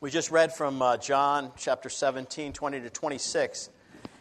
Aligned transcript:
We 0.00 0.12
just 0.12 0.30
read 0.30 0.54
from 0.54 0.80
uh, 0.80 0.96
John 0.96 1.50
chapter 1.56 1.88
17, 1.88 2.52
20 2.52 2.80
to 2.82 2.88
26. 2.88 3.68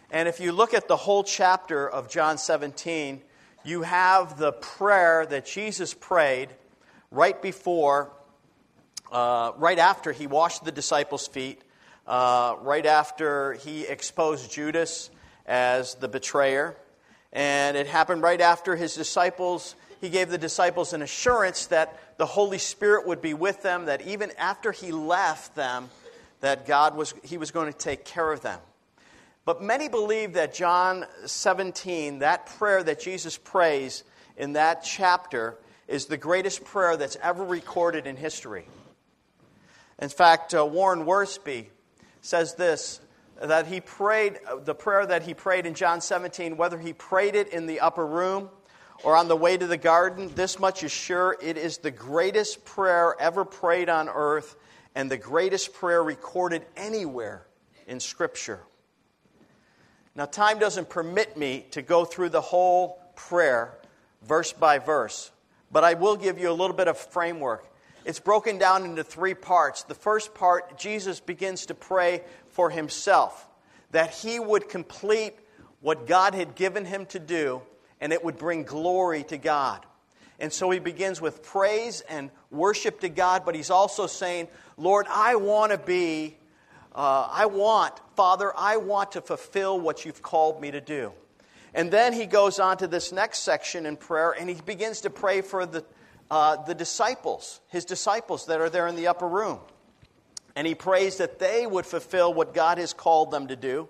And 0.09 0.27
if 0.27 0.39
you 0.39 0.51
look 0.51 0.73
at 0.73 0.88
the 0.88 0.96
whole 0.96 1.23
chapter 1.23 1.88
of 1.88 2.09
John 2.09 2.39
17, 2.39 3.22
you 3.64 3.83
have 3.83 4.40
the 4.40 4.53
prayer 4.53 5.27
that 5.27 5.45
Jesus 5.45 5.93
prayed 5.93 6.50
right 7.11 7.40
before, 7.40 8.11
uh, 9.11 9.52
right 9.57 9.77
after 9.77 10.11
he 10.11 10.25
washed 10.25 10.66
the 10.66 10.71
disciples' 10.71 11.27
feet, 11.27 11.61
uh, 12.07 12.55
right 12.62 12.88
after 12.88 13.54
he 13.54 13.84
exposed 13.84 14.52
Judas 14.52 15.12
as 15.46 15.94
the 15.94 16.07
betrayer. 16.07 16.75
And 17.32 17.78
it 17.78 17.86
happened 17.86 18.23
right 18.23 18.41
after 18.41 18.75
his 18.75 18.96
disciples, 18.96 19.75
he 20.02 20.09
gave 20.09 20.30
the 20.30 20.39
disciples 20.39 20.94
an 20.94 21.04
assurance 21.04 21.68
that 21.68 22.06
the 22.18 22.25
Holy 22.25 22.57
Spirit 22.57 23.07
would 23.07 23.21
be 23.21 23.34
with 23.34 23.61
them, 23.61 23.86
that 23.86 24.02
even 24.02 24.31
after 24.38 24.71
he 24.71 24.91
left 24.91 25.55
them, 25.55 25.89
that 26.41 26.67
God 26.67 26.95
was, 26.95 27.13
he 27.23 27.38
was 27.38 27.52
going 27.52 27.71
to 27.71 27.77
take 27.77 28.05
care 28.05 28.31
of 28.31 28.41
them. 28.41 28.59
But 29.45 29.62
many 29.62 29.88
believe 29.88 30.34
that 30.34 30.53
John 30.53 31.05
17, 31.26 32.20
that 32.20 32.48
prayer 32.48 32.84
that 32.84 32.99
Jesus 32.99 33.38
prays 33.38 34.03
in 34.35 34.53
that 34.53 34.84
chapter, 34.84 35.57
is 35.88 36.07
the 36.07 36.17
greatest 36.17 36.66
prayer 36.66 36.98
that's 36.98 37.16
ever 37.23 37.45
recorded 37.45 38.07
in 38.07 38.18
history. 38.18 38.68
In 39.99 40.09
fact, 40.09 40.54
uh, 40.54 40.65
Warren 40.65 41.05
Wiersbe 41.05 41.68
says 42.21 42.55
this 42.55 42.99
that 43.41 43.68
he 43.68 43.79
prayed, 43.79 44.40
the 44.63 44.73
prayer 44.73 45.05
that 45.05 45.21
he 45.21 45.34
prayed 45.34 45.68
in 45.68 45.76
John 45.76 46.02
17, 46.02 46.57
whether 46.57 46.79
he 46.79 46.91
prayed 46.91 47.35
it 47.35 47.49
in 47.49 47.68
the 47.68 47.79
upper 47.79 48.05
room 48.05 48.49
or 49.03 49.15
on 49.15 49.27
the 49.27 49.35
way 49.35 49.57
to 49.57 49.67
the 49.67 49.77
garden, 49.77 50.31
this 50.35 50.59
much 50.59 50.83
is 50.83 50.91
sure 50.91 51.37
it 51.41 51.57
is 51.57 51.77
the 51.77 51.91
greatest 51.91 52.65
prayer 52.65 53.15
ever 53.20 53.45
prayed 53.45 53.89
on 53.89 54.09
earth 54.09 54.55
and 54.95 55.11
the 55.11 55.17
greatest 55.17 55.73
prayer 55.73 56.03
recorded 56.03 56.65
anywhere 56.75 57.45
in 57.87 57.99
Scripture. 57.99 58.61
Now, 60.15 60.26
time 60.26 60.57
doesn't 60.57 60.89
permit 60.89 61.37
me 61.37 61.67
to 61.71 61.84
go 61.84 62.04
through 62.04 62.29
the 62.29 62.41
whole 62.41 62.99
prayer 63.15 63.77
verse 64.23 64.52
by 64.52 64.80
verse, 64.80 65.32
but 65.72 65.84
I 65.84 65.94
will 65.94 66.16
give 66.16 66.39
you 66.39 66.50
a 66.50 66.54
little 66.54 66.76
bit 66.76 66.88
of 66.88 66.98
framework. 66.98 67.72
It's 68.04 68.20
broken 68.20 68.58
down 68.58 68.86
into 68.86 69.04
three 69.04 69.36
parts. 69.36 69.84
The 69.84 69.94
first 69.94 70.34
part, 70.34 70.80
Jesus 70.80 71.20
begins 71.20 71.67
to 71.67 71.76
pray 71.76 72.23
for 72.50 72.72
himself, 72.72 73.48
that 73.92 74.11
he 74.11 74.39
would 74.39 74.70
complete 74.70 75.36
what 75.82 76.08
God 76.08 76.34
had 76.34 76.56
given 76.56 76.86
him 76.86 77.06
to 77.08 77.20
do, 77.20 77.61
and 78.00 78.14
it 78.14 78.23
would 78.23 78.38
bring 78.38 78.64
glory 78.64 79.23
to 79.26 79.38
God. 79.38 79.86
And 80.40 80.53
so 80.53 80.70
he 80.70 80.80
begins 80.80 81.20
with 81.20 81.44
praise 81.44 82.02
and 82.02 82.30
worship 82.52 83.00
to 83.00 83.09
God, 83.09 83.44
but 83.45 83.56
he's 83.56 83.72
also 83.72 84.06
saying, 84.06 84.48
Lord, 84.78 85.08
I 85.09 85.36
want 85.36 85.72
to 85.72 85.78
be, 85.78 86.38
uh, 86.94 87.28
I 87.31 87.48
want, 87.48 88.00
Father, 88.16 88.54
I 88.56 88.78
want 88.78 89.14
to 89.14 89.22
fulfill 89.22 89.80
what 89.80 90.06
you've 90.06 90.22
called 90.22 90.62
me 90.62 90.72
to 90.72 90.81
do. 90.81 91.12
And 91.73 91.92
then 91.92 92.14
he 92.14 92.26
goes 92.26 92.59
on 92.59 92.78
to 92.78 92.88
this 92.88 93.12
next 93.12 93.39
section 93.39 93.86
in 93.86 93.98
prayer, 93.98 94.32
and 94.32 94.50
he 94.50 94.56
begins 94.56 95.02
to 95.02 95.09
pray 95.09 95.42
for 95.42 95.66
the, 95.66 95.84
uh, 96.30 96.64
the 96.64 96.76
disciples, 96.76 97.59
his 97.70 97.86
disciples 97.86 98.45
that 98.45 98.61
are 98.61 98.70
there 98.70 98.88
in 98.88 98.95
the 98.95 99.08
upper 99.08 99.28
room. 99.28 99.59
And 100.56 100.66
he 100.66 100.76
prays 100.76 101.17
that 101.17 101.39
they 101.39 101.67
would 101.67 101.86
fulfill 101.86 102.34
what 102.34 102.54
God 102.54 102.78
has 102.78 102.94
called 102.94 103.32
them 103.32 103.48
to 103.48 103.56
do. 103.56 103.89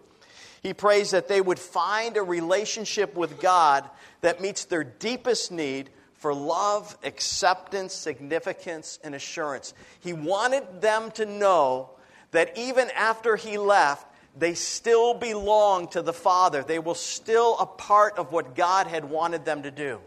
He 0.61 0.73
prays 0.73 1.11
that 1.11 1.27
they 1.27 1.41
would 1.41 1.59
find 1.59 2.17
a 2.17 2.23
relationship 2.23 3.15
with 3.15 3.39
God 3.39 3.89
that 4.21 4.41
meets 4.41 4.65
their 4.65 4.83
deepest 4.83 5.51
need 5.51 5.89
for 6.13 6.33
love, 6.33 6.97
acceptance, 7.03 7.93
significance, 7.93 8.99
and 9.03 9.13
assurance. 9.13 9.73
He 9.99 10.13
wanted 10.13 10.81
them 10.81 11.11
to 11.11 11.25
know 11.25 11.91
that 12.31 12.57
even 12.57 12.89
after 12.91 13.35
he 13.35 13.57
left, 13.57 14.07
they 14.37 14.53
still 14.53 15.13
belong 15.13 15.87
to 15.89 16.01
the 16.01 16.13
Father. 16.13 16.63
They 16.63 16.79
were 16.79 16.95
still 16.95 17.57
a 17.59 17.65
part 17.65 18.17
of 18.17 18.31
what 18.31 18.55
God 18.55 18.87
had 18.87 19.05
wanted 19.05 19.45
them 19.45 19.63
to 19.63 19.71
do. 19.71 19.99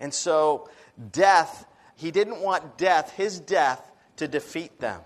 And 0.00 0.12
so, 0.12 0.68
death, 1.12 1.66
he 1.96 2.10
didn't 2.10 2.40
want 2.40 2.78
death, 2.78 3.12
his 3.12 3.40
death, 3.40 3.82
to 4.16 4.28
defeat 4.28 4.78
them 4.80 5.00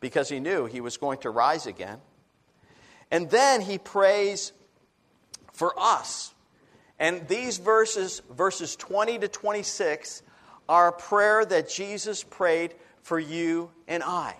because 0.00 0.28
he 0.28 0.40
knew 0.40 0.66
he 0.66 0.80
was 0.80 0.96
going 0.96 1.18
to 1.18 1.30
rise 1.30 1.66
again. 1.66 1.98
And 3.14 3.30
then 3.30 3.60
he 3.60 3.78
prays 3.78 4.50
for 5.52 5.72
us. 5.78 6.34
And 6.98 7.28
these 7.28 7.58
verses, 7.58 8.20
verses 8.28 8.74
20 8.74 9.20
to 9.20 9.28
26, 9.28 10.24
are 10.68 10.88
a 10.88 10.92
prayer 10.92 11.44
that 11.44 11.68
Jesus 11.68 12.24
prayed 12.24 12.74
for 13.02 13.20
you 13.20 13.70
and 13.86 14.02
I. 14.02 14.34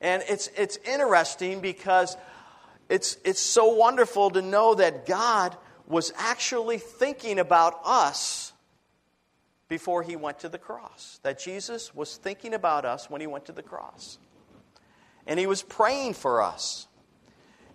And 0.00 0.22
it's, 0.30 0.48
it's 0.56 0.78
interesting 0.78 1.60
because 1.60 2.16
it's, 2.88 3.18
it's 3.22 3.38
so 3.38 3.74
wonderful 3.74 4.30
to 4.30 4.40
know 4.40 4.74
that 4.76 5.04
God 5.04 5.54
was 5.86 6.10
actually 6.16 6.78
thinking 6.78 7.38
about 7.38 7.78
us 7.84 8.54
before 9.68 10.02
he 10.02 10.16
went 10.16 10.38
to 10.38 10.48
the 10.48 10.56
cross. 10.56 11.20
That 11.22 11.38
Jesus 11.38 11.94
was 11.94 12.16
thinking 12.16 12.54
about 12.54 12.86
us 12.86 13.10
when 13.10 13.20
he 13.20 13.26
went 13.26 13.44
to 13.44 13.52
the 13.52 13.62
cross 13.62 14.16
and 15.26 15.38
he 15.38 15.46
was 15.46 15.62
praying 15.62 16.14
for 16.14 16.40
us. 16.40 16.88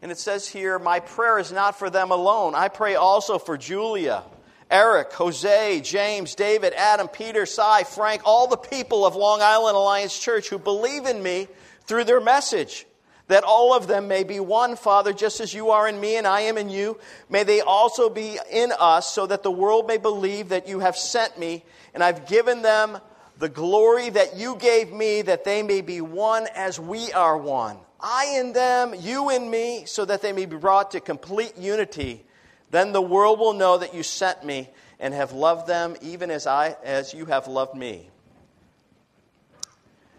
And 0.01 0.11
it 0.11 0.17
says 0.17 0.47
here, 0.47 0.77
My 0.79 0.99
prayer 0.99 1.39
is 1.39 1.51
not 1.51 1.77
for 1.79 1.89
them 1.89 2.11
alone. 2.11 2.55
I 2.55 2.67
pray 2.67 2.95
also 2.95 3.39
for 3.39 3.57
Julia, 3.57 4.23
Eric, 4.69 5.13
Jose, 5.13 5.81
James, 5.81 6.35
David, 6.35 6.73
Adam, 6.73 7.07
Peter, 7.07 7.45
Cy, 7.45 7.83
Frank, 7.83 8.21
all 8.25 8.47
the 8.47 8.57
people 8.57 9.05
of 9.05 9.15
Long 9.15 9.41
Island 9.41 9.75
Alliance 9.75 10.17
Church 10.17 10.49
who 10.49 10.59
believe 10.59 11.05
in 11.05 11.23
me 11.23 11.47
through 11.85 12.03
their 12.03 12.21
message. 12.21 12.85
That 13.27 13.43
all 13.43 13.73
of 13.73 13.87
them 13.87 14.07
may 14.07 14.23
be 14.23 14.39
one, 14.39 14.77
Father, 14.77 15.11
just 15.11 15.41
as 15.41 15.53
you 15.53 15.71
are 15.71 15.85
in 15.87 15.99
me 15.99 16.15
and 16.15 16.25
I 16.25 16.41
am 16.41 16.57
in 16.57 16.69
you. 16.69 16.97
May 17.29 17.43
they 17.43 17.59
also 17.59 18.09
be 18.09 18.39
in 18.49 18.71
us, 18.79 19.13
so 19.13 19.27
that 19.27 19.43
the 19.43 19.51
world 19.51 19.85
may 19.85 19.97
believe 19.97 20.49
that 20.49 20.69
you 20.69 20.79
have 20.79 20.95
sent 20.95 21.37
me, 21.37 21.65
and 21.93 22.01
I've 22.01 22.25
given 22.25 22.61
them 22.61 22.99
the 23.37 23.49
glory 23.49 24.09
that 24.09 24.37
you 24.37 24.55
gave 24.55 24.93
me, 24.93 25.23
that 25.23 25.43
they 25.43 25.61
may 25.61 25.81
be 25.81 25.99
one 25.99 26.47
as 26.55 26.79
we 26.79 27.11
are 27.11 27.37
one. 27.37 27.77
I 27.99 28.37
in 28.39 28.53
them, 28.53 28.93
you 28.99 29.29
in 29.29 29.49
me, 29.49 29.85
so 29.85 30.05
that 30.05 30.21
they 30.21 30.31
may 30.31 30.45
be 30.45 30.55
brought 30.55 30.91
to 30.91 30.99
complete 30.99 31.57
unity. 31.57 32.23
Then 32.69 32.91
the 32.91 33.01
world 33.01 33.39
will 33.39 33.53
know 33.53 33.77
that 33.77 33.93
you 33.93 34.03
sent 34.03 34.45
me 34.45 34.69
and 34.99 35.13
have 35.13 35.31
loved 35.31 35.67
them 35.67 35.95
even 36.01 36.31
as, 36.31 36.47
I, 36.47 36.75
as 36.83 37.13
you 37.13 37.25
have 37.25 37.47
loved 37.47 37.75
me. 37.75 38.09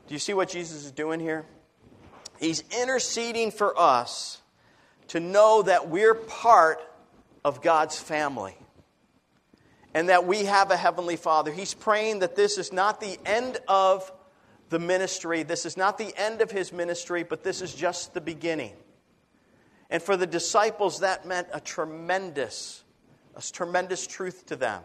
Do 0.06 0.14
you 0.14 0.18
see 0.18 0.34
what 0.34 0.48
Jesus 0.48 0.84
is 0.84 0.92
doing 0.92 1.20
here? 1.20 1.44
He's 2.40 2.64
interceding 2.80 3.50
for 3.50 3.78
us 3.78 4.40
to 5.08 5.20
know 5.20 5.62
that 5.62 5.88
we're 5.88 6.14
part 6.14 6.80
of 7.44 7.62
God's 7.62 7.98
family 7.98 8.56
and 9.94 10.08
that 10.08 10.26
we 10.26 10.44
have 10.44 10.70
a 10.70 10.76
Heavenly 10.76 11.16
Father. 11.16 11.52
He's 11.52 11.74
praying 11.74 12.20
that 12.20 12.36
this 12.36 12.58
is 12.58 12.72
not 12.72 13.00
the 13.00 13.18
end 13.26 13.58
of 13.66 14.10
the 14.68 14.78
ministry, 14.78 15.42
this 15.42 15.64
is 15.64 15.76
not 15.76 15.98
the 15.98 16.12
end 16.16 16.40
of 16.40 16.50
His 16.50 16.72
ministry, 16.72 17.22
but 17.22 17.42
this 17.42 17.62
is 17.62 17.74
just 17.74 18.14
the 18.14 18.20
beginning. 18.20 18.72
And 19.90 20.02
for 20.02 20.16
the 20.16 20.26
disciples, 20.26 21.00
that 21.00 21.26
meant 21.26 21.48
a 21.52 21.60
tremendous, 21.60 22.82
a 23.34 23.42
tremendous 23.42 24.06
truth 24.06 24.46
to 24.46 24.56
them. 24.56 24.82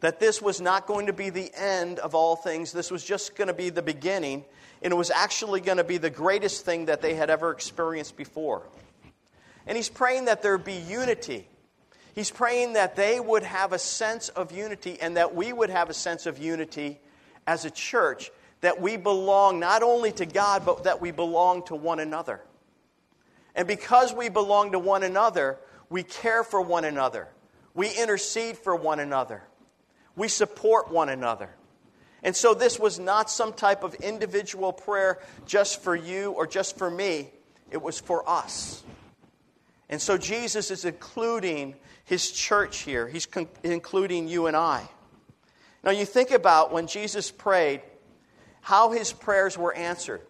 That 0.00 0.20
this 0.20 0.40
was 0.40 0.60
not 0.60 0.86
going 0.86 1.06
to 1.06 1.12
be 1.12 1.30
the 1.30 1.50
end 1.54 1.98
of 1.98 2.14
all 2.14 2.36
things. 2.36 2.72
This 2.72 2.90
was 2.90 3.04
just 3.04 3.36
going 3.36 3.48
to 3.48 3.54
be 3.54 3.70
the 3.70 3.82
beginning. 3.82 4.44
And 4.82 4.92
it 4.92 4.96
was 4.96 5.10
actually 5.10 5.60
going 5.60 5.78
to 5.78 5.84
be 5.84 5.98
the 5.98 6.10
greatest 6.10 6.64
thing 6.64 6.86
that 6.86 7.02
they 7.02 7.14
had 7.14 7.30
ever 7.30 7.50
experienced 7.50 8.16
before. 8.16 8.62
And 9.66 9.76
he's 9.76 9.88
praying 9.88 10.26
that 10.26 10.42
there 10.42 10.56
be 10.56 10.74
unity 10.74 11.48
He's 12.18 12.32
praying 12.32 12.72
that 12.72 12.96
they 12.96 13.20
would 13.20 13.44
have 13.44 13.72
a 13.72 13.78
sense 13.78 14.28
of 14.30 14.50
unity 14.50 15.00
and 15.00 15.16
that 15.16 15.36
we 15.36 15.52
would 15.52 15.70
have 15.70 15.88
a 15.88 15.94
sense 15.94 16.26
of 16.26 16.36
unity 16.36 16.98
as 17.46 17.64
a 17.64 17.70
church, 17.70 18.32
that 18.60 18.80
we 18.80 18.96
belong 18.96 19.60
not 19.60 19.82
only 19.82 20.12
to 20.12 20.26
God, 20.26 20.64
but 20.66 20.84
that 20.84 21.00
we 21.00 21.10
belong 21.10 21.64
to 21.64 21.74
one 21.74 22.00
another. 22.00 22.40
And 23.54 23.66
because 23.66 24.12
we 24.12 24.28
belong 24.28 24.72
to 24.72 24.78
one 24.78 25.02
another, 25.02 25.58
we 25.90 26.02
care 26.02 26.44
for 26.44 26.60
one 26.60 26.84
another, 26.84 27.28
we 27.74 27.88
intercede 27.90 28.58
for 28.58 28.76
one 28.76 29.00
another, 29.00 29.42
we 30.16 30.28
support 30.28 30.90
one 30.90 31.08
another. 31.08 31.50
And 32.22 32.34
so 32.34 32.52
this 32.52 32.78
was 32.78 32.98
not 32.98 33.30
some 33.30 33.52
type 33.52 33.84
of 33.84 33.94
individual 33.94 34.72
prayer 34.72 35.20
just 35.46 35.82
for 35.82 35.94
you 35.94 36.32
or 36.32 36.46
just 36.46 36.76
for 36.76 36.90
me, 36.90 37.30
it 37.70 37.80
was 37.80 38.00
for 38.00 38.28
us. 38.28 38.82
And 39.88 40.02
so 40.02 40.18
Jesus 40.18 40.70
is 40.70 40.84
including 40.84 41.74
his 42.04 42.30
church 42.30 42.78
here. 42.78 43.08
He's 43.08 43.26
con- 43.26 43.48
including 43.62 44.28
you 44.28 44.46
and 44.46 44.56
I. 44.56 44.88
Now, 45.84 45.92
you 45.92 46.04
think 46.04 46.30
about 46.32 46.72
when 46.72 46.86
Jesus 46.86 47.30
prayed, 47.30 47.82
how 48.68 48.90
his 48.90 49.14
prayers 49.14 49.56
were 49.56 49.72
answered. 49.72 50.20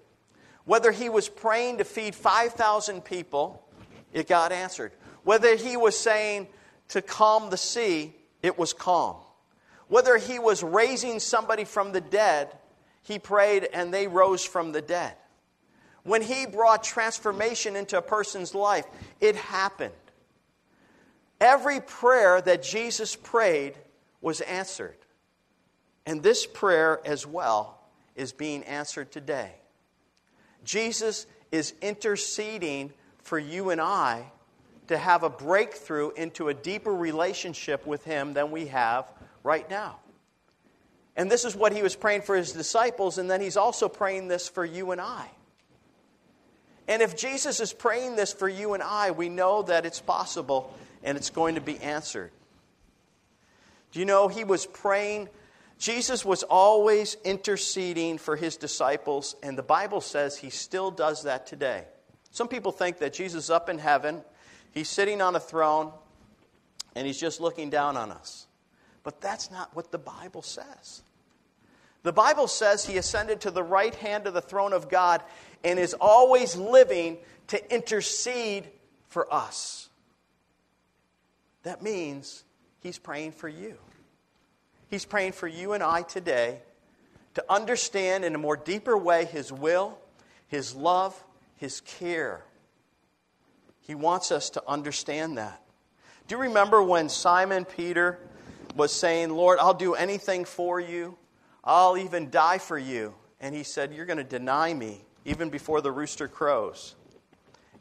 Whether 0.64 0.92
he 0.92 1.08
was 1.08 1.28
praying 1.28 1.78
to 1.78 1.84
feed 1.84 2.14
5,000 2.14 3.04
people, 3.04 3.66
it 4.12 4.28
got 4.28 4.52
answered. 4.52 4.92
Whether 5.24 5.56
he 5.56 5.76
was 5.76 5.98
saying 5.98 6.46
to 6.90 7.02
calm 7.02 7.50
the 7.50 7.56
sea, 7.56 8.14
it 8.40 8.56
was 8.56 8.72
calm. 8.72 9.16
Whether 9.88 10.18
he 10.18 10.38
was 10.38 10.62
raising 10.62 11.18
somebody 11.18 11.64
from 11.64 11.90
the 11.90 12.00
dead, 12.00 12.56
he 13.02 13.18
prayed 13.18 13.68
and 13.72 13.92
they 13.92 14.06
rose 14.06 14.44
from 14.44 14.70
the 14.70 14.82
dead. 14.82 15.16
when 16.04 16.22
He 16.22 16.46
brought 16.46 16.84
transformation 16.84 17.74
into 17.74 17.98
a 17.98 18.02
person's 18.02 18.54
life, 18.54 18.86
it 19.20 19.34
happened. 19.34 19.92
Every 21.40 21.80
prayer 21.80 22.40
that 22.40 22.62
Jesus 22.62 23.16
prayed 23.16 23.74
was 24.20 24.40
answered. 24.42 24.96
And 26.06 26.22
this 26.22 26.46
prayer 26.46 27.00
as 27.04 27.26
well 27.26 27.77
is 28.18 28.32
being 28.32 28.64
answered 28.64 29.10
today. 29.10 29.52
Jesus 30.64 31.26
is 31.52 31.72
interceding 31.80 32.92
for 33.22 33.38
you 33.38 33.70
and 33.70 33.80
I 33.80 34.32
to 34.88 34.98
have 34.98 35.22
a 35.22 35.30
breakthrough 35.30 36.10
into 36.10 36.48
a 36.48 36.54
deeper 36.54 36.94
relationship 36.94 37.86
with 37.86 38.04
Him 38.04 38.34
than 38.34 38.50
we 38.50 38.66
have 38.66 39.10
right 39.44 39.68
now. 39.70 39.98
And 41.16 41.30
this 41.30 41.44
is 41.44 41.54
what 41.54 41.72
He 41.72 41.82
was 41.82 41.94
praying 41.94 42.22
for 42.22 42.36
His 42.36 42.52
disciples, 42.52 43.18
and 43.18 43.30
then 43.30 43.40
He's 43.40 43.56
also 43.56 43.88
praying 43.88 44.28
this 44.28 44.48
for 44.48 44.64
you 44.64 44.90
and 44.90 45.00
I. 45.00 45.30
And 46.88 47.02
if 47.02 47.16
Jesus 47.16 47.60
is 47.60 47.72
praying 47.72 48.16
this 48.16 48.32
for 48.32 48.48
you 48.48 48.74
and 48.74 48.82
I, 48.82 49.10
we 49.10 49.28
know 49.28 49.62
that 49.62 49.86
it's 49.86 50.00
possible 50.00 50.74
and 51.04 51.16
it's 51.16 51.30
going 51.30 51.54
to 51.54 51.60
be 51.60 51.78
answered. 51.78 52.30
Do 53.92 54.00
you 54.00 54.06
know 54.06 54.28
He 54.28 54.44
was 54.44 54.66
praying? 54.66 55.28
Jesus 55.78 56.24
was 56.24 56.42
always 56.42 57.16
interceding 57.24 58.18
for 58.18 58.36
His 58.36 58.56
disciples, 58.56 59.36
and 59.42 59.56
the 59.56 59.62
Bible 59.62 60.00
says 60.00 60.36
He 60.36 60.50
still 60.50 60.90
does 60.90 61.22
that 61.22 61.46
today. 61.46 61.84
Some 62.30 62.48
people 62.48 62.72
think 62.72 62.98
that 62.98 63.12
Jesus 63.12 63.44
is 63.44 63.50
up 63.50 63.68
in 63.68 63.78
heaven 63.78 64.22
He's 64.72 64.88
sitting 64.88 65.20
on 65.20 65.34
a 65.34 65.40
throne 65.40 65.92
and 66.94 67.06
he's 67.06 67.18
just 67.18 67.40
looking 67.40 67.70
down 67.70 67.96
on 67.96 68.10
us. 68.10 68.46
But 69.02 69.20
that's 69.20 69.50
not 69.50 69.74
what 69.74 69.90
the 69.90 69.98
Bible 69.98 70.42
says. 70.42 71.02
The 72.02 72.12
Bible 72.12 72.46
says 72.46 72.86
he 72.86 72.96
ascended 72.96 73.40
to 73.42 73.50
the 73.50 73.62
right 73.62 73.94
hand 73.94 74.26
of 74.26 74.34
the 74.34 74.40
throne 74.40 74.72
of 74.72 74.88
God 74.88 75.22
and 75.64 75.78
is 75.78 75.94
always 76.00 76.56
living 76.56 77.18
to 77.48 77.74
intercede 77.74 78.68
for 79.08 79.32
us. 79.32 79.88
That 81.64 81.82
means 81.82 82.44
he's 82.80 82.98
praying 82.98 83.32
for 83.32 83.48
you. 83.48 83.76
He's 84.90 85.04
praying 85.04 85.32
for 85.32 85.46
you 85.46 85.72
and 85.72 85.82
I 85.82 86.02
today 86.02 86.60
to 87.34 87.44
understand 87.48 88.24
in 88.24 88.34
a 88.34 88.38
more 88.38 88.56
deeper 88.56 88.96
way 88.96 89.24
his 89.24 89.52
will, 89.52 89.98
his 90.48 90.74
love, 90.74 91.22
his 91.56 91.80
care 91.80 92.44
he 93.88 93.94
wants 93.94 94.30
us 94.30 94.50
to 94.50 94.62
understand 94.68 95.38
that. 95.38 95.62
Do 96.28 96.34
you 96.36 96.42
remember 96.42 96.82
when 96.82 97.08
Simon 97.08 97.64
Peter 97.64 98.18
was 98.76 98.92
saying, 98.92 99.30
Lord, 99.30 99.58
I'll 99.58 99.72
do 99.72 99.94
anything 99.94 100.44
for 100.44 100.78
you, 100.78 101.16
I'll 101.64 101.96
even 101.96 102.28
die 102.28 102.58
for 102.58 102.76
you? 102.76 103.14
And 103.40 103.54
he 103.54 103.62
said, 103.62 103.94
You're 103.94 104.04
going 104.04 104.18
to 104.18 104.24
deny 104.24 104.74
me 104.74 105.00
even 105.24 105.48
before 105.48 105.80
the 105.80 105.90
rooster 105.90 106.28
crows. 106.28 106.96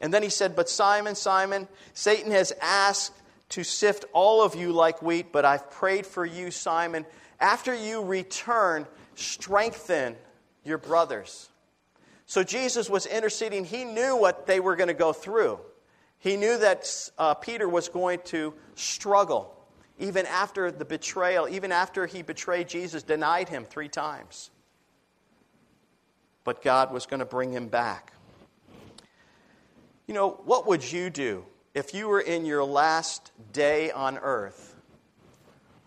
And 0.00 0.14
then 0.14 0.22
he 0.22 0.30
said, 0.30 0.56
But 0.56 0.70
Simon, 0.70 1.14
Simon, 1.14 1.68
Satan 1.92 2.32
has 2.32 2.54
asked 2.62 3.12
to 3.50 3.64
sift 3.64 4.04
all 4.12 4.42
of 4.42 4.54
you 4.54 4.72
like 4.72 5.02
wheat, 5.02 5.32
but 5.32 5.44
I've 5.44 5.70
prayed 5.70 6.06
for 6.06 6.24
you, 6.24 6.50
Simon. 6.50 7.06
After 7.40 7.74
you 7.74 8.02
return, 8.02 8.86
strengthen 9.14 10.16
your 10.64 10.78
brothers. 10.78 11.48
So 12.26 12.42
Jesus 12.42 12.90
was 12.90 13.06
interceding. 13.06 13.64
He 13.64 13.84
knew 13.84 14.16
what 14.16 14.46
they 14.46 14.60
were 14.60 14.76
going 14.76 14.88
to 14.88 14.94
go 14.94 15.12
through. 15.12 15.58
He 16.18 16.36
knew 16.36 16.58
that 16.58 17.10
uh, 17.16 17.34
Peter 17.34 17.68
was 17.68 17.88
going 17.88 18.20
to 18.26 18.52
struggle 18.74 19.54
even 19.98 20.26
after 20.26 20.70
the 20.70 20.84
betrayal, 20.84 21.48
even 21.48 21.72
after 21.72 22.06
he 22.06 22.22
betrayed 22.22 22.68
Jesus, 22.68 23.02
denied 23.02 23.48
him 23.48 23.64
three 23.64 23.88
times. 23.88 24.50
But 26.44 26.62
God 26.62 26.92
was 26.92 27.06
going 27.06 27.20
to 27.20 27.26
bring 27.26 27.52
him 27.52 27.68
back. 27.68 28.12
You 30.06 30.14
know, 30.14 30.40
what 30.44 30.66
would 30.66 30.90
you 30.90 31.10
do 31.10 31.44
if 31.74 31.94
you 31.94 32.08
were 32.08 32.20
in 32.20 32.44
your 32.44 32.64
last 32.64 33.30
day 33.52 33.90
on 33.90 34.18
earth? 34.18 34.74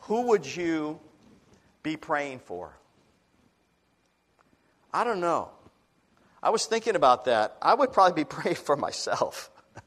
Who 0.01 0.28
would 0.28 0.45
you 0.45 1.00
be 1.83 1.98
praying 1.98 2.39
for? 2.39 2.75
I 4.94 5.04
don't 5.04 5.22
know. 5.22 5.50
I 6.44 6.50
was 6.50 6.66
thinking 6.66 6.95
about 6.95 7.25
that. 7.25 7.56
I 7.62 7.74
would 7.74 7.94
probably 7.94 8.24
be 8.24 8.25
praying 8.30 8.57
for 8.57 8.75
myself. 8.75 9.50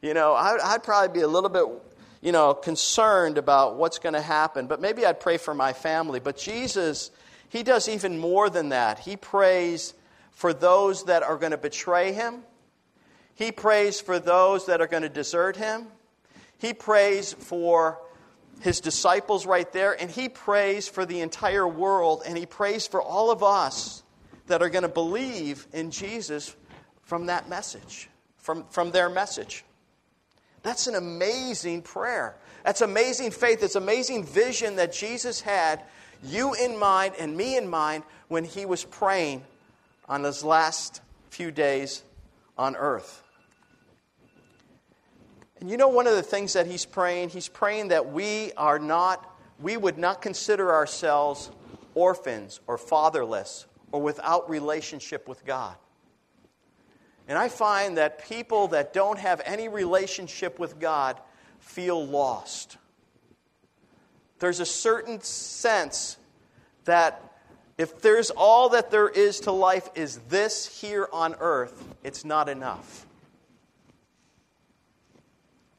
You 0.00 0.14
know, 0.14 0.32
I'd 0.34 0.84
probably 0.84 1.12
be 1.12 1.24
a 1.24 1.26
little 1.26 1.50
bit, 1.50 1.64
you 2.20 2.30
know, 2.30 2.54
concerned 2.54 3.36
about 3.36 3.74
what's 3.74 3.98
going 3.98 4.12
to 4.12 4.20
happen, 4.20 4.68
but 4.68 4.80
maybe 4.80 5.04
I'd 5.04 5.18
pray 5.18 5.38
for 5.38 5.54
my 5.54 5.72
family. 5.72 6.20
But 6.20 6.36
Jesus, 6.36 7.10
he 7.48 7.64
does 7.64 7.88
even 7.88 8.16
more 8.16 8.48
than 8.48 8.68
that. 8.68 9.00
He 9.00 9.16
prays 9.16 9.94
for 10.30 10.52
those 10.52 11.06
that 11.06 11.24
are 11.24 11.36
going 11.36 11.50
to 11.50 11.58
betray 11.58 12.12
him. 12.12 12.44
He 13.38 13.52
prays 13.52 14.00
for 14.00 14.18
those 14.18 14.66
that 14.66 14.80
are 14.80 14.88
going 14.88 15.04
to 15.04 15.08
desert 15.08 15.56
him. 15.56 15.86
He 16.58 16.74
prays 16.74 17.32
for 17.32 18.00
his 18.60 18.80
disciples 18.80 19.46
right 19.46 19.72
there, 19.72 19.92
and 19.92 20.10
he 20.10 20.28
prays 20.28 20.88
for 20.88 21.06
the 21.06 21.20
entire 21.20 21.68
world, 21.68 22.22
and 22.26 22.36
he 22.36 22.46
prays 22.46 22.88
for 22.88 23.00
all 23.00 23.30
of 23.30 23.44
us 23.44 24.02
that 24.48 24.60
are 24.60 24.68
going 24.68 24.82
to 24.82 24.88
believe 24.88 25.68
in 25.72 25.92
Jesus 25.92 26.56
from 27.04 27.26
that 27.26 27.48
message, 27.48 28.10
from, 28.38 28.64
from 28.70 28.90
their 28.90 29.08
message. 29.08 29.64
That's 30.64 30.88
an 30.88 30.96
amazing 30.96 31.82
prayer. 31.82 32.34
That's 32.64 32.80
amazing 32.80 33.30
faith. 33.30 33.62
It's 33.62 33.76
amazing 33.76 34.24
vision 34.24 34.74
that 34.76 34.92
Jesus 34.92 35.40
had, 35.40 35.84
you 36.24 36.54
in 36.54 36.76
mind 36.76 37.14
and 37.20 37.36
me 37.36 37.56
in 37.56 37.68
mind, 37.68 38.02
when 38.26 38.42
he 38.42 38.66
was 38.66 38.82
praying 38.82 39.44
on 40.08 40.24
his 40.24 40.42
last 40.42 41.02
few 41.30 41.52
days 41.52 42.02
on 42.56 42.74
earth. 42.74 43.22
And 45.60 45.70
you 45.70 45.76
know, 45.76 45.88
one 45.88 46.06
of 46.06 46.14
the 46.14 46.22
things 46.22 46.52
that 46.52 46.66
he's 46.66 46.84
praying, 46.84 47.30
he's 47.30 47.48
praying 47.48 47.88
that 47.88 48.12
we 48.12 48.52
are 48.56 48.78
not, 48.78 49.36
we 49.60 49.76
would 49.76 49.98
not 49.98 50.22
consider 50.22 50.72
ourselves 50.72 51.50
orphans 51.94 52.60
or 52.66 52.78
fatherless 52.78 53.66
or 53.90 54.00
without 54.00 54.48
relationship 54.48 55.26
with 55.26 55.44
God. 55.44 55.74
And 57.26 57.36
I 57.36 57.48
find 57.48 57.98
that 57.98 58.26
people 58.26 58.68
that 58.68 58.92
don't 58.92 59.18
have 59.18 59.42
any 59.44 59.68
relationship 59.68 60.58
with 60.58 60.78
God 60.78 61.20
feel 61.58 62.06
lost. 62.06 62.78
There's 64.38 64.60
a 64.60 64.66
certain 64.66 65.20
sense 65.20 66.16
that 66.84 67.22
if 67.76 68.00
there's 68.00 68.30
all 68.30 68.70
that 68.70 68.90
there 68.90 69.08
is 69.08 69.40
to 69.40 69.52
life 69.52 69.88
is 69.94 70.18
this 70.28 70.80
here 70.80 71.08
on 71.12 71.34
earth, 71.40 71.84
it's 72.02 72.24
not 72.24 72.48
enough. 72.48 73.07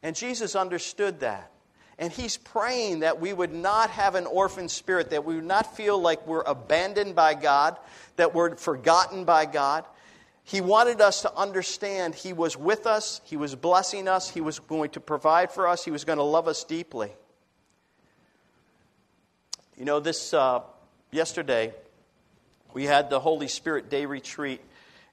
And 0.02 0.16
Jesus 0.16 0.56
understood 0.56 1.20
that. 1.20 1.50
And 1.98 2.10
he's 2.10 2.38
praying 2.38 3.00
that 3.00 3.20
we 3.20 3.32
would 3.32 3.52
not 3.52 3.90
have 3.90 4.14
an 4.14 4.26
orphan 4.26 4.68
spirit, 4.68 5.10
that 5.10 5.24
we 5.24 5.34
would 5.34 5.44
not 5.44 5.76
feel 5.76 6.00
like 6.00 6.26
we're 6.26 6.40
abandoned 6.42 7.14
by 7.14 7.34
God, 7.34 7.76
that 8.16 8.34
we're 8.34 8.56
forgotten 8.56 9.24
by 9.24 9.44
God, 9.44 9.84
he 10.50 10.60
wanted 10.60 11.00
us 11.00 11.22
to 11.22 11.32
understand 11.36 12.14
He 12.14 12.32
was 12.32 12.56
with 12.56 12.84
us, 12.84 13.20
He 13.24 13.36
was 13.36 13.54
blessing 13.54 14.08
us, 14.08 14.28
He 14.28 14.40
was 14.40 14.58
going 14.58 14.90
to 14.90 15.00
provide 15.00 15.52
for 15.52 15.68
us, 15.68 15.84
He 15.84 15.92
was 15.92 16.04
going 16.04 16.18
to 16.18 16.24
love 16.24 16.48
us 16.48 16.64
deeply. 16.64 17.12
You 19.76 19.84
know, 19.84 20.00
this 20.00 20.34
uh, 20.34 20.62
yesterday, 21.12 21.72
we 22.74 22.84
had 22.84 23.10
the 23.10 23.20
Holy 23.20 23.46
Spirit 23.46 23.88
Day 23.88 24.06
retreat. 24.06 24.60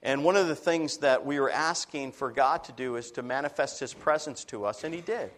And 0.02 0.24
one 0.24 0.36
of 0.36 0.48
the 0.48 0.56
things 0.56 0.98
that 0.98 1.26
we 1.26 1.40
were 1.40 1.50
asking 1.50 2.12
for 2.12 2.30
God 2.30 2.64
to 2.64 2.72
do 2.72 2.96
is 2.96 3.10
to 3.12 3.22
manifest 3.22 3.80
His 3.80 3.94
presence 3.94 4.44
to 4.46 4.64
us, 4.64 4.84
and 4.84 4.94
He 4.94 5.00
did. 5.00 5.30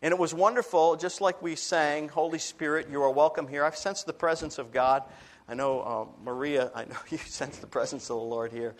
And 0.00 0.12
it 0.12 0.18
was 0.18 0.32
wonderful, 0.32 0.96
just 0.96 1.20
like 1.20 1.42
we 1.42 1.56
sang, 1.56 2.08
Holy 2.08 2.38
Spirit, 2.38 2.88
you 2.90 3.02
are 3.02 3.10
welcome 3.10 3.48
here. 3.48 3.64
I've 3.64 3.76
sensed 3.76 4.06
the 4.06 4.12
presence 4.12 4.58
of 4.58 4.72
God 4.72 5.02
I 5.50 5.54
know, 5.54 5.80
uh, 5.80 6.04
Maria, 6.22 6.70
I 6.74 6.84
know 6.84 6.96
you 7.08 7.18
sensed 7.18 7.62
the 7.62 7.66
presence 7.66 8.04
of 8.10 8.16
the 8.16 8.22
Lord 8.22 8.52
here. 8.52 8.74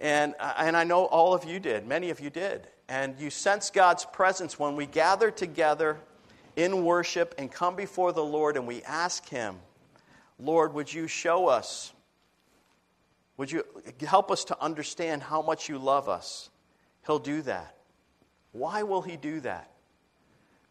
And, 0.00 0.34
uh, 0.40 0.54
and 0.58 0.76
I 0.76 0.84
know 0.84 1.04
all 1.04 1.32
of 1.32 1.44
you 1.44 1.60
did, 1.60 1.86
many 1.86 2.10
of 2.10 2.20
you 2.20 2.30
did. 2.30 2.66
And 2.88 3.18
you 3.20 3.30
sense 3.30 3.70
God's 3.70 4.04
presence 4.04 4.58
when 4.58 4.74
we 4.74 4.86
gather 4.86 5.30
together 5.30 5.98
in 6.56 6.84
worship 6.84 7.34
and 7.38 7.52
come 7.52 7.76
before 7.76 8.12
the 8.12 8.24
Lord 8.24 8.56
and 8.56 8.66
we 8.66 8.82
ask 8.82 9.28
Him, 9.28 9.56
Lord, 10.40 10.74
would 10.74 10.92
you 10.92 11.06
show 11.06 11.46
us? 11.46 11.92
Would 13.40 13.50
you 13.50 13.64
help 14.06 14.30
us 14.30 14.44
to 14.44 14.62
understand 14.62 15.22
how 15.22 15.40
much 15.40 15.70
you 15.70 15.78
love 15.78 16.10
us? 16.10 16.50
He'll 17.06 17.18
do 17.18 17.40
that. 17.40 17.74
Why 18.52 18.82
will 18.82 19.00
He 19.00 19.16
do 19.16 19.40
that? 19.40 19.70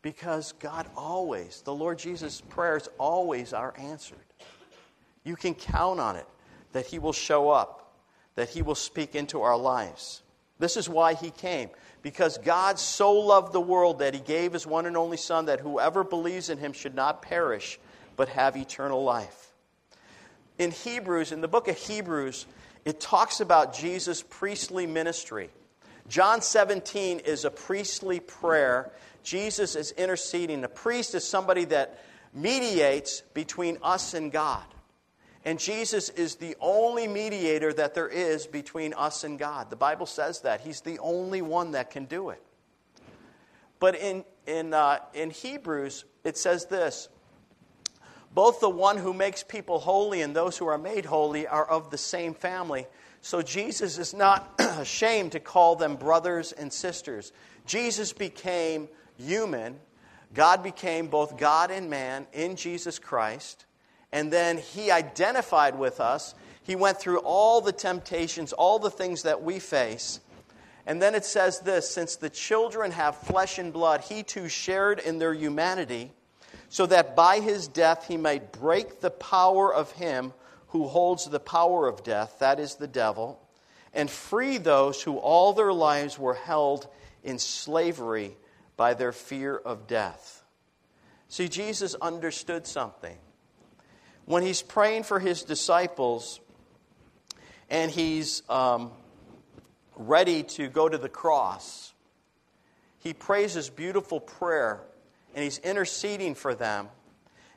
Because 0.04 0.52
God 0.60 0.88
always, 0.96 1.64
the 1.64 1.74
Lord 1.74 1.98
Jesus' 1.98 2.42
prayers 2.42 2.88
always 3.00 3.54
are 3.54 3.74
answered. 3.76 4.20
You 5.24 5.36
can 5.36 5.56
count 5.56 6.00
on 6.00 6.16
it 6.16 6.28
that 6.74 6.86
He 6.86 7.00
will 7.00 7.12
show 7.12 7.50
up, 7.50 7.92
that 8.36 8.50
He 8.50 8.62
will 8.62 8.76
speak 8.76 9.16
into 9.16 9.42
our 9.42 9.58
lives. 9.58 10.22
This 10.60 10.78
is 10.78 10.88
why 10.88 11.16
He 11.16 11.32
came. 11.32 11.72
Because 12.04 12.38
God 12.38 12.78
so 12.78 13.14
loved 13.14 13.52
the 13.52 13.60
world 13.60 13.98
that 13.98 14.14
He 14.14 14.20
gave 14.20 14.54
His 14.54 14.68
one 14.68 14.86
and 14.86 14.96
only 14.96 15.18
Son, 15.18 15.48
that 15.48 15.60
whoever 15.60 16.04
believes 16.04 16.52
in 16.52 16.60
Him 16.60 16.74
should 16.74 16.94
not 16.94 17.24
perish, 17.24 17.80
but 18.16 18.30
have 18.30 18.56
eternal 18.56 19.04
life. 19.04 19.56
in 20.60 20.72
Hebrews, 20.72 21.32
in 21.32 21.42
the 21.42 21.48
book 21.48 21.68
of 21.68 21.78
Hebrews, 21.78 22.46
it 22.90 23.00
talks 23.00 23.40
about 23.40 23.74
Jesus' 23.74 24.24
priestly 24.24 24.88
ministry. 24.88 25.50
John 26.08 26.42
17 26.42 27.20
is 27.20 27.46
a 27.46 27.52
priestly 27.52 28.20
prayer. 28.20 28.92
Jesus 29.22 29.76
is 29.76 29.92
interceding. 29.92 30.64
A 30.64 30.68
priest 30.68 31.14
is 31.14 31.24
somebody 31.24 31.66
that 31.66 32.04
mediates 32.34 33.22
between 33.34 33.78
us 33.84 34.14
and 34.14 34.32
God. 34.32 34.64
And 35.46 35.60
Jesus 35.60 36.10
is 36.10 36.36
the 36.36 36.56
only 36.60 37.08
mediator 37.08 37.72
that 37.74 37.94
there 37.94 38.08
is 38.08 38.48
between 38.48 38.94
us 38.94 39.24
and 39.24 39.38
God. 39.38 39.70
The 39.70 39.76
Bible 39.76 40.06
says 40.06 40.42
that. 40.42 40.62
He's 40.62 40.82
the 40.82 41.00
only 41.00 41.42
one 41.42 41.72
that 41.72 41.92
can 41.92 42.06
do 42.06 42.30
it. 42.32 42.44
But 43.80 43.96
in, 43.96 44.26
in, 44.48 44.74
uh, 44.74 45.00
in 45.14 45.30
Hebrews, 45.30 46.06
it 46.24 46.38
says 46.38 46.66
this 46.66 47.08
Both 48.40 48.62
the 48.62 48.70
one 48.70 48.96
who 48.96 49.14
makes 49.14 49.44
people 49.44 49.80
holy 49.80 50.22
and 50.22 50.34
those 50.34 50.58
who 50.58 50.66
are 50.68 50.78
made 50.78 51.04
holy 51.04 51.46
are 51.46 51.70
of 51.70 51.92
the 51.92 51.98
same 51.98 52.34
family. 52.34 52.88
So 53.20 53.42
Jesus 53.42 53.98
is 53.98 54.14
not 54.14 54.54
ashamed 54.60 55.34
to 55.34 55.42
call 55.42 55.76
them 55.76 55.98
brothers 55.98 56.54
and 56.54 56.72
sisters. 56.72 57.34
Jesus 57.66 58.14
became 58.14 58.88
human. 59.18 59.78
God 60.34 60.64
became 60.64 61.08
both 61.08 61.36
God 61.36 61.70
and 61.70 61.90
man 61.90 62.28
in 62.32 62.56
Jesus 62.56 62.98
Christ. 62.98 63.66
And 64.14 64.32
then 64.32 64.58
he 64.58 64.90
identified 64.90 65.78
with 65.78 66.00
us. 66.00 66.34
He 66.64 66.78
went 66.78 66.98
through 66.98 67.20
all 67.20 67.60
the 67.60 67.74
temptations, 67.74 68.54
all 68.54 68.80
the 68.80 68.90
things 68.90 69.24
that 69.24 69.44
we 69.44 69.60
face. 69.60 70.22
And 70.86 71.02
then 71.02 71.14
it 71.14 71.26
says 71.26 71.60
this 71.60 71.92
since 71.92 72.16
the 72.16 72.30
children 72.30 72.92
have 72.92 73.18
flesh 73.18 73.60
and 73.60 73.74
blood, 73.74 74.00
he 74.00 74.24
too 74.24 74.48
shared 74.48 75.00
in 75.00 75.20
their 75.20 75.34
humanity, 75.34 76.14
so 76.70 76.86
that 76.86 77.16
by 77.16 77.40
his 77.40 77.68
death 77.68 78.08
he 78.08 78.18
might 78.18 78.52
break 78.52 79.02
the 79.02 79.10
power 79.12 79.74
of 79.74 79.92
him 79.94 80.34
who 80.68 80.88
holds 80.88 81.26
the 81.26 81.40
power 81.40 81.88
of 81.88 82.04
death, 82.04 82.38
that 82.40 82.60
is 82.60 82.76
the 82.76 82.88
devil, 82.88 83.42
and 83.94 84.10
free 84.10 84.58
those 84.58 85.02
who 85.02 85.18
all 85.18 85.54
their 85.54 85.74
lives 85.74 86.18
were 86.18 86.36
held 86.36 86.88
in 87.24 87.40
slavery 87.40 88.38
by 88.78 88.94
their 88.94 89.12
fear 89.12 89.58
of 89.58 89.88
death. 89.88 90.44
See, 91.28 91.48
Jesus 91.48 91.96
understood 91.96 92.68
something 92.68 93.18
when 94.30 94.44
he's 94.44 94.62
praying 94.62 95.02
for 95.02 95.20
his 95.20 95.42
disciples 95.42 96.40
and 97.68 97.90
he's 97.90 98.44
um, 98.48 98.92
ready 99.96 100.44
to 100.44 100.68
go 100.68 100.88
to 100.88 101.00
the 101.00 101.10
cross, 101.10 101.94
he 103.00 103.12
prays 103.12 103.56
this 103.56 103.70
beautiful 103.70 104.20
prayer 104.20 104.82
and 105.34 105.44
he's 105.44 105.60
interceding 105.60 106.36
for 106.36 106.56
them. 106.56 106.90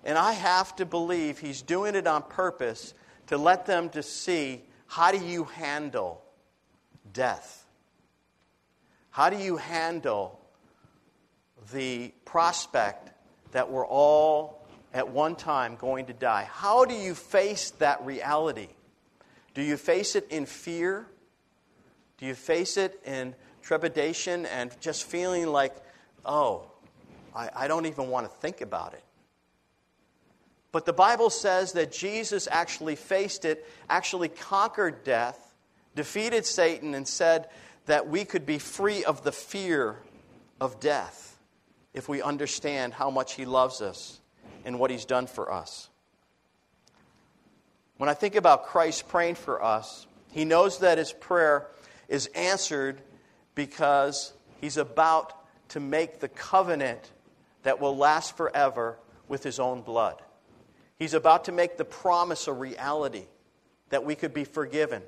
And 0.05 0.19
I 0.19 0.33
have 0.33 0.75
to 0.77 0.87
believe 0.87 1.39
he's 1.39 1.63
doing 1.63 1.95
it 1.95 2.07
on 2.07 2.23
purpose 2.23 2.95
to 3.29 3.39
let 3.39 3.67
them 3.67 3.89
to 3.91 4.03
see 4.03 4.63
how 4.87 5.13
do 5.13 5.25
you 5.25 5.45
handle 5.45 6.23
death? 7.13 7.67
How 9.11 9.31
do 9.31 9.37
you 9.37 9.57
handle 9.57 10.41
the 11.73 12.13
prospect 12.25 13.11
that 13.53 13.71
we're 13.71 13.87
all 13.87 14.63
at 14.93 15.09
one 15.09 15.37
time 15.37 15.77
going 15.77 16.07
to 16.07 16.13
die. 16.13 16.49
How 16.51 16.85
do 16.85 16.95
you 16.95 17.15
face 17.15 17.71
that 17.73 18.05
reality? 18.05 18.69
Do 19.55 19.63
you 19.63 19.77
face 19.77 20.17
it 20.17 20.27
in 20.31 20.47
fear? 20.47 21.07
Do 22.19 22.27
you 22.27 22.35
face 22.35 22.77
it 22.77 23.01
in 23.05 23.35
trepidation 23.63 24.47
and 24.47 24.75
just 24.81 25.05
feeling 25.05 25.47
like, 25.47 25.75
oh, 26.25 26.71
I, 27.35 27.51
I 27.55 27.69
don't 27.69 27.87
even 27.87 28.09
want 28.09 28.31
to 28.31 28.37
think 28.39 28.61
about 28.61 28.95
it? 28.95 29.05
But 30.73 30.87
the 30.87 30.93
Bible 30.93 31.29
says 31.29 31.73
that 31.73 31.93
Jesus 31.93 32.49
actually 32.51 32.97
faced 32.97 33.45
it, 33.45 33.67
actually 33.91 34.29
conquered 34.29 35.05
death, 35.05 35.55
defeated 35.95 36.47
Satan, 36.47 36.95
and 36.95 37.07
said 37.07 37.49
that 37.87 38.09
we 38.09 38.25
could 38.25 38.47
be 38.47 38.59
free 38.59 39.05
of 39.05 39.23
the 39.23 39.33
fear 39.33 39.99
of 40.61 40.81
death 40.81 41.39
if 41.93 42.09
we 42.09 42.23
understand 42.23 42.95
how 42.95 43.11
much 43.11 43.35
He 43.35 43.45
loves 43.45 43.83
us 43.83 44.21
and 44.65 44.79
what 44.79 44.91
He's 44.91 45.05
done 45.05 45.27
for 45.27 45.53
us. 45.53 45.91
When 47.99 48.09
I 48.09 48.15
think 48.15 48.35
about 48.35 48.65
Christ 48.65 49.09
praying 49.09 49.35
for 49.35 49.63
us, 49.63 50.07
He 50.31 50.47
knows 50.47 50.79
that 50.79 50.97
His 50.97 51.13
prayer 51.13 51.67
is 52.09 52.29
answered 52.35 53.03
because 53.55 54.33
He's 54.61 54.79
about 54.79 55.35
to 55.71 55.81
make 55.81 56.21
the 56.21 56.29
covenant 56.29 57.11
that 57.63 57.81
will 57.81 57.97
last 57.97 58.37
forever 58.37 58.99
with 59.29 59.43
His 59.43 59.59
own 59.59 59.83
blood. 59.83 60.21
He's 60.99 61.15
about 61.15 61.45
to 61.45 61.53
make 61.53 61.77
the 61.77 61.85
promise 61.85 62.47
a 62.49 62.53
reality 62.53 63.27
that 63.89 64.05
we 64.05 64.15
could 64.15 64.35
be 64.35 64.45
forgiven. 64.45 65.03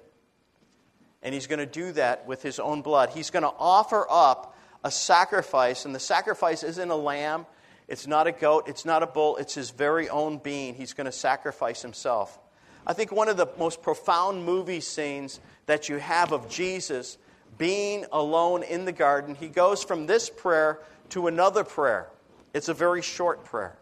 And 1.23 1.35
He's 1.35 1.47
going 1.47 1.59
to 1.59 1.67
do 1.67 1.93
that 1.93 2.27
with 2.27 2.43
His 2.43 2.59
own 2.59 2.83
blood. 2.83 3.11
He's 3.11 3.31
going 3.31 3.43
to 3.45 3.55
offer 3.59 4.07
up 4.11 4.57
a 4.85 4.91
sacrifice, 4.91 5.87
and 5.87 5.95
the 5.95 6.01
sacrifice 6.01 6.63
isn't 6.63 6.91
a 6.91 6.97
lamb, 6.97 7.47
it's 7.89 8.07
not 8.07 8.27
a 8.27 8.33
goat, 8.33 8.69
it's 8.69 8.85
not 8.85 9.03
a 9.03 9.07
bull, 9.07 9.37
it's 9.37 9.55
his 9.55 9.71
very 9.71 10.09
own 10.09 10.39
being. 10.39 10.75
He's 10.75 10.93
going 10.93 11.07
to 11.07 11.13
sacrifice 11.13 11.83
himself. 11.83 12.39
I 12.87 12.93
think 12.93 13.11
one 13.11 13.29
of 13.29 13.39
the 13.39 13.47
most 13.59 13.83
profound 13.83 14.45
movie 14.45 14.81
scenes 14.81 15.41
that 15.67 15.89
you 15.89 15.97
have 15.97 16.33
of 16.33 16.49
Jesus 16.51 17.17
being 17.57 18.05
alone 18.13 18.63
in 18.63 18.85
the 18.85 18.93
garden, 18.93 19.35
he 19.35 19.49
goes 19.49 19.83
from 19.83 20.07
this 20.07 20.29
prayer 20.29 20.81
to 21.11 21.27
another 21.27 21.65
prayer. 21.65 22.09
It's 22.55 22.69
a 22.69 22.75
very 22.75 23.03
short 23.03 23.45
prayer. 23.45 23.77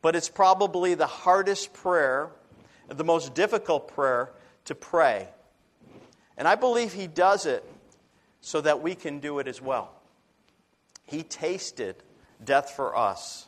But 0.00 0.16
it's 0.16 0.28
probably 0.28 0.94
the 0.94 1.06
hardest 1.06 1.74
prayer, 1.74 2.30
the 2.88 3.04
most 3.04 3.34
difficult 3.34 3.94
prayer 3.94 4.30
to 4.66 4.74
pray. 4.74 5.28
And 6.36 6.48
I 6.48 6.54
believe 6.54 6.92
he 6.92 7.08
does 7.08 7.44
it 7.44 7.64
so 8.40 8.60
that 8.60 8.80
we 8.80 8.94
can 8.94 9.18
do 9.18 9.40
it 9.40 9.48
as 9.48 9.60
well. 9.60 9.90
He 11.04 11.22
tasted 11.24 11.96
death 12.42 12.70
for 12.70 12.96
us 12.96 13.46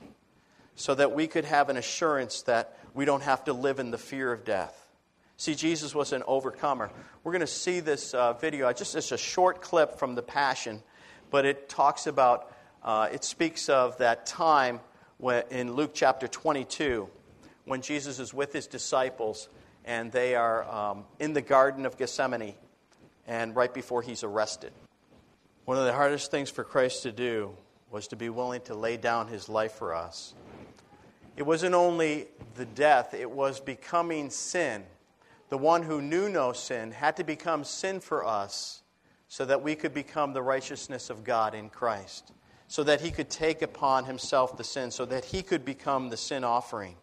so 0.74 0.94
that 0.94 1.12
we 1.12 1.26
could 1.26 1.44
have 1.44 1.68
an 1.68 1.76
assurance 1.76 2.42
that 2.42 2.76
we 2.94 3.04
don't 3.04 3.22
have 3.22 3.44
to 3.44 3.52
live 3.52 3.78
in 3.78 3.90
the 3.90 3.98
fear 3.98 4.32
of 4.32 4.44
death. 4.44 4.88
See, 5.36 5.54
Jesus 5.54 5.94
was 5.94 6.12
an 6.12 6.22
overcomer. 6.26 6.90
We're 7.22 7.32
going 7.32 7.40
to 7.40 7.46
see 7.46 7.80
this 7.80 8.12
uh, 8.12 8.32
video. 8.34 8.70
Just 8.72 8.94
it's 8.94 9.12
a 9.12 9.18
short 9.18 9.62
clip 9.62 9.98
from 9.98 10.14
the 10.14 10.22
Passion, 10.22 10.82
but 11.30 11.46
it 11.46 11.68
talks 11.68 12.06
about, 12.06 12.52
uh, 12.82 13.08
it 13.12 13.24
speaks 13.24 13.68
of 13.68 13.98
that 13.98 14.26
time 14.26 14.80
when, 15.18 15.44
in 15.50 15.72
Luke 15.74 15.92
chapter 15.94 16.26
22 16.26 17.08
when 17.64 17.82
Jesus 17.82 18.18
is 18.18 18.34
with 18.34 18.52
his 18.52 18.66
disciples 18.66 19.48
and 19.84 20.10
they 20.10 20.34
are 20.34 20.64
um, 20.64 21.04
in 21.18 21.32
the 21.32 21.42
Garden 21.42 21.86
of 21.86 21.96
Gethsemane 21.96 22.54
and 23.26 23.54
right 23.54 23.72
before 23.72 24.02
he's 24.02 24.24
arrested. 24.24 24.72
One 25.64 25.76
of 25.76 25.84
the 25.84 25.92
hardest 25.92 26.30
things 26.30 26.50
for 26.50 26.64
Christ 26.64 27.04
to 27.04 27.12
do 27.12 27.54
was 27.90 28.08
to 28.08 28.16
be 28.16 28.28
willing 28.28 28.60
to 28.62 28.74
lay 28.74 28.96
down 28.96 29.28
his 29.28 29.48
life 29.48 29.72
for 29.72 29.94
us. 29.94 30.34
It 31.36 31.44
wasn't 31.44 31.74
only 31.74 32.26
the 32.54 32.66
death, 32.66 33.14
it 33.14 33.30
was 33.30 33.60
becoming 33.60 34.30
sin. 34.30 34.84
The 35.48 35.58
one 35.58 35.82
who 35.82 36.00
knew 36.00 36.28
no 36.28 36.52
sin 36.52 36.92
had 36.92 37.16
to 37.16 37.24
become 37.24 37.64
sin 37.64 38.00
for 38.00 38.24
us 38.24 38.82
so 39.28 39.44
that 39.44 39.62
we 39.62 39.74
could 39.76 39.94
become 39.94 40.32
the 40.32 40.42
righteousness 40.42 41.08
of 41.08 41.24
God 41.24 41.54
in 41.54 41.70
Christ, 41.70 42.32
so 42.70 42.84
that 42.84 43.00
he 43.00 43.10
could 43.10 43.28
take 43.28 43.62
upon 43.62 44.04
himself 44.04 44.56
the 44.56 44.62
sin, 44.62 44.92
so 44.92 45.04
that 45.04 45.24
he 45.24 45.42
could 45.42 45.64
become 45.64 46.08
the 46.08 46.16
sin 46.16 46.44
offering. 46.44 46.94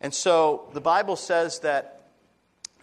And 0.00 0.14
so 0.14 0.70
the 0.72 0.80
Bible 0.80 1.16
says 1.16 1.58
that 1.60 2.08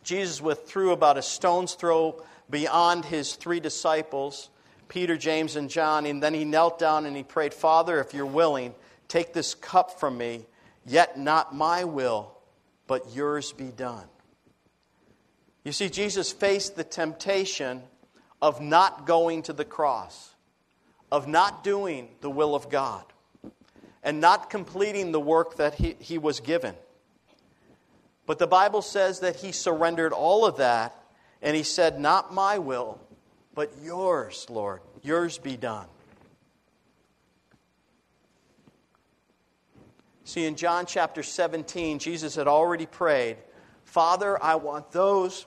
Jesus 0.04 0.40
withdrew 0.40 0.92
about 0.92 1.18
a 1.18 1.24
stone's 1.24 1.74
throw 1.74 2.24
beyond 2.52 3.06
his 3.06 3.34
three 3.34 3.60
disciples 3.60 4.52
Peter, 4.90 5.18
James, 5.18 5.56
and 5.56 5.72
John. 5.72 6.06
And 6.06 6.22
then 6.22 6.36
he 6.36 6.46
knelt 6.46 6.78
down 6.78 7.08
and 7.08 7.16
he 7.16 7.24
prayed, 7.24 7.56
Father, 7.56 8.00
if 8.00 8.14
you're 8.14 8.24
willing, 8.24 8.76
take 9.08 9.34
this 9.34 9.56
cup 9.56 10.00
from 10.00 10.20
me, 10.20 10.46
yet 10.86 11.18
not 11.18 11.56
my 11.56 11.84
will, 11.84 12.38
but 12.86 13.16
yours 13.16 13.54
be 13.54 13.72
done. 13.72 14.06
You 15.64 15.72
see, 15.72 15.90
Jesus 15.90 16.32
faced 16.32 16.76
the 16.76 16.84
temptation 16.84 17.82
of 18.40 18.62
not 18.62 19.08
going 19.08 19.42
to 19.44 19.54
the 19.54 19.66
cross, 19.66 20.31
of 21.12 21.28
not 21.28 21.64
doing 21.64 22.08
the 22.22 22.30
will 22.30 22.56
of 22.56 22.70
God, 22.70 23.04
and 24.04 24.22
not 24.22 24.50
completing 24.50 25.12
the 25.12 25.20
work 25.20 25.58
that 25.58 25.76
he, 25.76 25.96
he 26.00 26.18
was 26.18 26.40
given. 26.40 26.74
But 28.26 28.40
the 28.40 28.48
Bible 28.48 28.82
says 28.82 29.20
that 29.20 29.36
he 29.36 29.52
surrendered 29.52 30.14
all 30.14 30.46
of 30.46 30.58
that 30.58 30.96
and 31.42 31.56
he 31.56 31.64
said, 31.64 32.00
Not 32.00 32.34
my 32.34 32.60
will, 32.60 33.00
but 33.54 33.72
yours, 33.82 34.46
Lord, 34.50 34.82
yours 35.02 35.38
be 35.38 35.58
done. 35.58 35.88
See, 40.24 40.46
in 40.46 40.56
John 40.56 40.86
chapter 40.86 41.24
17, 41.24 42.00
Jesus 42.00 42.36
had 42.36 42.48
already 42.48 42.86
prayed, 42.86 43.38
Father, 43.84 44.42
I 44.42 44.56
want 44.56 44.92
those 44.92 45.46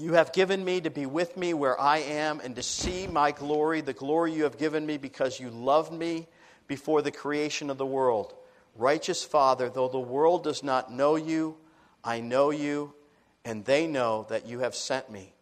you 0.00 0.14
have 0.14 0.32
given 0.32 0.64
me 0.64 0.80
to 0.80 0.90
be 0.90 1.04
with 1.04 1.36
me 1.36 1.52
where 1.52 1.78
I 1.78 1.98
am 1.98 2.40
and 2.40 2.56
to 2.56 2.62
see 2.62 3.06
my 3.06 3.32
glory, 3.32 3.82
the 3.82 3.92
glory 3.92 4.32
you 4.32 4.44
have 4.44 4.58
given 4.58 4.86
me 4.86 4.96
because 4.96 5.38
you 5.38 5.50
loved 5.50 5.92
me 5.92 6.26
before 6.66 7.02
the 7.02 7.10
creation 7.10 7.68
of 7.68 7.76
the 7.76 7.86
world. 7.86 8.34
Righteous 8.76 9.22
Father, 9.22 9.68
though 9.68 9.88
the 9.88 9.98
world 9.98 10.44
does 10.44 10.62
not 10.62 10.90
know 10.92 11.16
you, 11.16 11.56
I 12.02 12.20
know 12.20 12.50
you, 12.50 12.94
and 13.44 13.64
they 13.64 13.86
know 13.86 14.26
that 14.30 14.46
you 14.46 14.60
have 14.60 14.74
sent 14.74 15.10
me. 15.10 15.34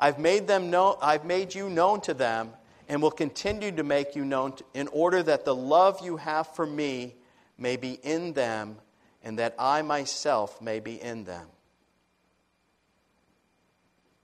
I've 0.00 0.18
made, 0.18 0.46
them 0.46 0.70
know, 0.70 0.98
I've 1.02 1.24
made 1.24 1.54
you 1.54 1.68
known 1.68 2.00
to 2.02 2.14
them 2.14 2.52
and 2.88 3.02
will 3.02 3.10
continue 3.10 3.72
to 3.72 3.82
make 3.82 4.14
you 4.14 4.24
known 4.24 4.52
to, 4.52 4.64
in 4.74 4.88
order 4.88 5.22
that 5.22 5.44
the 5.44 5.54
love 5.54 6.04
you 6.04 6.16
have 6.16 6.46
for 6.54 6.66
me 6.66 7.14
may 7.58 7.76
be 7.76 7.98
in 8.02 8.32
them 8.32 8.76
and 9.22 9.38
that 9.38 9.54
I 9.58 9.82
myself 9.82 10.62
may 10.62 10.80
be 10.80 11.00
in 11.00 11.24
them. 11.24 11.46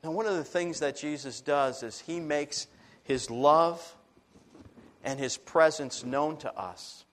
Now, 0.04 0.10
one 0.10 0.26
of 0.26 0.36
the 0.36 0.44
things 0.44 0.80
that 0.80 0.96
Jesus 0.96 1.40
does 1.40 1.84
is 1.84 2.00
he 2.00 2.18
makes 2.18 2.66
his 3.04 3.30
love 3.30 3.96
and 5.04 5.18
his 5.18 5.36
presence 5.36 6.04
known 6.04 6.36
to 6.38 6.52
us 6.58 7.04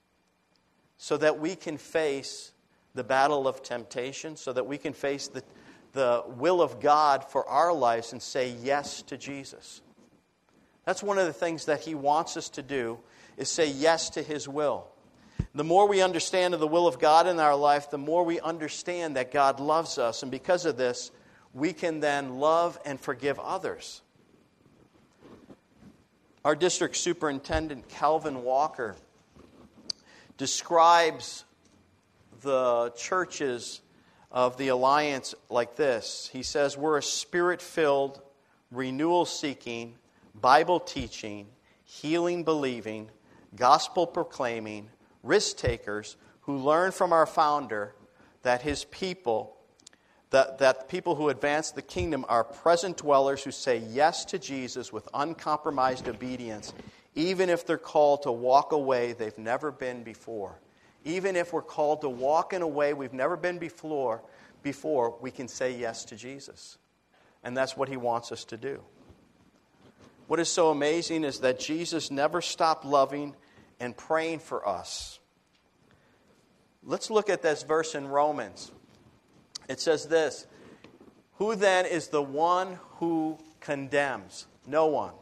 so 0.98 1.16
that 1.16 1.38
we 1.38 1.54
can 1.54 1.76
face 1.78 2.50
the 2.94 3.04
battle 3.04 3.46
of 3.46 3.62
temptation, 3.62 4.36
so 4.36 4.52
that 4.52 4.66
we 4.66 4.76
can 4.76 4.92
face 4.92 5.28
the, 5.28 5.44
the 5.92 6.24
will 6.26 6.60
of 6.60 6.80
God 6.80 7.24
for 7.24 7.48
our 7.48 7.72
lives 7.72 8.12
and 8.12 8.20
say 8.20 8.54
yes 8.60 9.02
to 9.02 9.16
Jesus. 9.16 9.82
That's 10.84 11.02
one 11.02 11.18
of 11.18 11.26
the 11.26 11.32
things 11.32 11.66
that 11.66 11.80
he 11.80 11.94
wants 11.94 12.36
us 12.36 12.48
to 12.50 12.62
do 12.62 12.98
is 13.36 13.48
say 13.48 13.70
yes 13.70 14.10
to 14.10 14.22
his 14.22 14.48
will. 14.48 14.88
The 15.54 15.64
more 15.64 15.86
we 15.86 16.02
understand 16.02 16.54
of 16.54 16.60
the 16.60 16.66
will 16.66 16.88
of 16.88 16.98
God 16.98 17.28
in 17.28 17.38
our 17.38 17.54
life, 17.54 17.90
the 17.90 17.98
more 17.98 18.24
we 18.24 18.40
understand 18.40 19.14
that 19.14 19.30
God 19.30 19.60
loves 19.60 19.96
us. 19.98 20.22
And 20.22 20.30
because 20.30 20.66
of 20.66 20.76
this, 20.76 21.12
we 21.54 21.72
can 21.72 22.00
then 22.00 22.38
love 22.38 22.78
and 22.84 23.00
forgive 23.00 23.38
others. 23.38 24.02
Our 26.44 26.54
district 26.54 26.96
superintendent, 26.96 27.88
Calvin 27.88 28.42
Walker, 28.42 28.96
describes 30.38 31.44
the 32.40 32.92
churches 32.96 33.82
of 34.32 34.56
the 34.56 34.68
Alliance 34.68 35.34
like 35.48 35.76
this 35.76 36.30
He 36.32 36.42
says, 36.42 36.78
We're 36.78 36.98
a 36.98 37.02
spirit 37.02 37.60
filled, 37.60 38.22
renewal 38.70 39.26
seeking, 39.26 39.96
Bible 40.34 40.80
teaching, 40.80 41.46
healing 41.84 42.44
believing, 42.44 43.10
gospel 43.54 44.06
proclaiming, 44.06 44.88
risk 45.22 45.56
takers 45.56 46.16
who 46.42 46.56
learn 46.56 46.92
from 46.92 47.12
our 47.12 47.26
founder 47.26 47.94
that 48.42 48.62
his 48.62 48.84
people 48.84 49.56
that, 50.30 50.58
that 50.58 50.88
people 50.88 51.16
who 51.16 51.28
advance 51.28 51.72
the 51.72 51.82
kingdom 51.82 52.24
are 52.28 52.44
present 52.44 52.96
dwellers 52.98 53.42
who 53.42 53.50
say 53.50 53.78
yes 53.78 54.24
to 54.26 54.38
Jesus 54.38 54.92
with 54.92 55.08
uncompromised 55.12 56.08
obedience, 56.08 56.72
even 57.14 57.50
if 57.50 57.66
they're 57.66 57.76
called 57.76 58.22
to 58.22 58.32
walk 58.32 58.72
away 58.72 59.12
they've 59.12 59.36
never 59.38 59.70
been 59.72 60.02
before. 60.02 60.58
Even 61.04 61.34
if 61.34 61.52
we're 61.52 61.62
called 61.62 62.02
to 62.02 62.08
walk 62.08 62.52
in 62.52 62.62
a 62.62 62.68
way 62.68 62.94
we've 62.94 63.12
never 63.12 63.36
been 63.36 63.58
before, 63.58 64.22
before 64.62 65.16
we 65.20 65.30
can 65.30 65.48
say 65.48 65.76
yes 65.76 66.04
to 66.06 66.16
Jesus. 66.16 66.78
And 67.42 67.56
that's 67.56 67.76
what 67.76 67.88
he 67.88 67.96
wants 67.96 68.32
us 68.32 68.44
to 68.44 68.56
do. 68.56 68.82
What 70.28 70.38
is 70.38 70.48
so 70.48 70.70
amazing 70.70 71.24
is 71.24 71.40
that 71.40 71.58
Jesus 71.58 72.10
never 72.10 72.40
stopped 72.40 72.84
loving 72.84 73.34
and 73.80 73.96
praying 73.96 74.40
for 74.40 74.68
us. 74.68 75.18
Let's 76.84 77.10
look 77.10 77.28
at 77.28 77.42
this 77.42 77.62
verse 77.62 77.94
in 77.94 78.06
Romans. 78.06 78.70
It 79.70 79.80
says 79.80 80.06
this 80.06 80.46
Who 81.34 81.54
then 81.54 81.86
is 81.86 82.08
the 82.08 82.20
one 82.22 82.78
who 82.96 83.38
condemns? 83.60 84.46
No 84.66 84.86
one. 84.88 85.14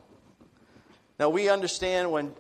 Now 1.21 1.29
we 1.29 1.51
understand 1.51 2.11
when 2.11 2.33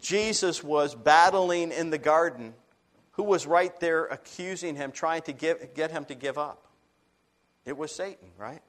Jesus 0.00 0.62
was 0.62 0.94
battling 0.94 1.72
in 1.72 1.90
the 1.90 1.98
garden, 1.98 2.54
who 3.12 3.24
was 3.24 3.46
right 3.46 3.78
there 3.80 4.04
accusing 4.06 4.76
him, 4.76 4.92
trying 4.92 5.22
to 5.22 5.32
give, 5.32 5.74
get 5.74 5.90
him 5.90 6.04
to 6.04 6.14
give 6.14 6.38
up? 6.38 6.66
It 7.64 7.76
was 7.76 7.92
Satan, 7.92 8.28
right? 8.38 8.62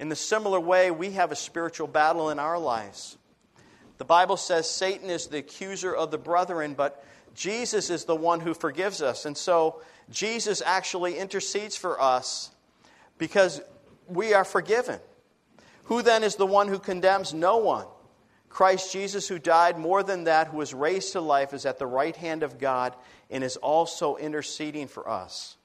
In 0.00 0.08
the 0.08 0.16
similar 0.16 0.58
way, 0.58 0.90
we 0.90 1.12
have 1.12 1.30
a 1.30 1.36
spiritual 1.36 1.86
battle 1.86 2.30
in 2.30 2.40
our 2.40 2.58
lives. 2.58 3.16
The 3.98 4.04
Bible 4.04 4.36
says 4.36 4.68
Satan 4.68 5.10
is 5.10 5.28
the 5.28 5.38
accuser 5.38 5.94
of 5.94 6.10
the 6.10 6.18
brethren, 6.18 6.74
but 6.74 7.04
Jesus 7.34 7.90
is 7.90 8.04
the 8.04 8.16
one 8.16 8.40
who 8.40 8.54
forgives 8.54 9.02
us. 9.02 9.24
And 9.24 9.36
so 9.36 9.80
Jesus 10.10 10.62
actually 10.64 11.18
intercedes 11.18 11.76
for 11.76 12.00
us 12.00 12.50
because 13.18 13.60
we 14.06 14.34
are 14.34 14.44
forgiven. 14.44 15.00
Who 15.84 16.02
then 16.02 16.22
is 16.22 16.36
the 16.36 16.46
one 16.46 16.68
who 16.68 16.78
condemns? 16.78 17.32
No 17.32 17.58
one. 17.58 17.86
Christ 18.48 18.92
Jesus, 18.92 19.28
who 19.28 19.38
died 19.38 19.78
more 19.78 20.02
than 20.02 20.24
that, 20.24 20.48
who 20.48 20.56
was 20.56 20.72
raised 20.74 21.12
to 21.12 21.20
life, 21.20 21.52
is 21.52 21.66
at 21.66 21.78
the 21.78 21.86
right 21.86 22.16
hand 22.16 22.42
of 22.42 22.58
God 22.58 22.94
and 23.30 23.44
is 23.44 23.56
also 23.56 24.16
interceding 24.16 24.88
for 24.88 25.08
us. 25.08 25.56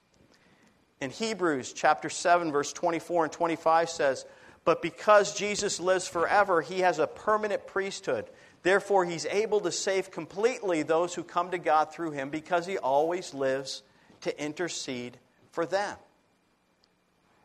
In 1.00 1.10
Hebrews 1.10 1.72
chapter 1.72 2.08
7, 2.08 2.52
verse 2.52 2.72
24 2.72 3.24
and 3.24 3.32
25 3.32 3.90
says, 3.90 4.24
But 4.64 4.82
because 4.82 5.34
Jesus 5.34 5.80
lives 5.80 6.06
forever, 6.06 6.62
he 6.62 6.80
has 6.80 6.98
a 6.98 7.06
permanent 7.06 7.66
priesthood. 7.66 8.26
Therefore, 8.64 9.04
he's 9.04 9.26
able 9.26 9.60
to 9.60 9.70
save 9.70 10.10
completely 10.10 10.82
those 10.82 11.14
who 11.14 11.22
come 11.22 11.50
to 11.50 11.58
God 11.58 11.92
through 11.92 12.12
him 12.12 12.30
because 12.30 12.64
he 12.64 12.78
always 12.78 13.34
lives 13.34 13.82
to 14.22 14.42
intercede 14.42 15.18
for 15.52 15.66
them. 15.66 15.98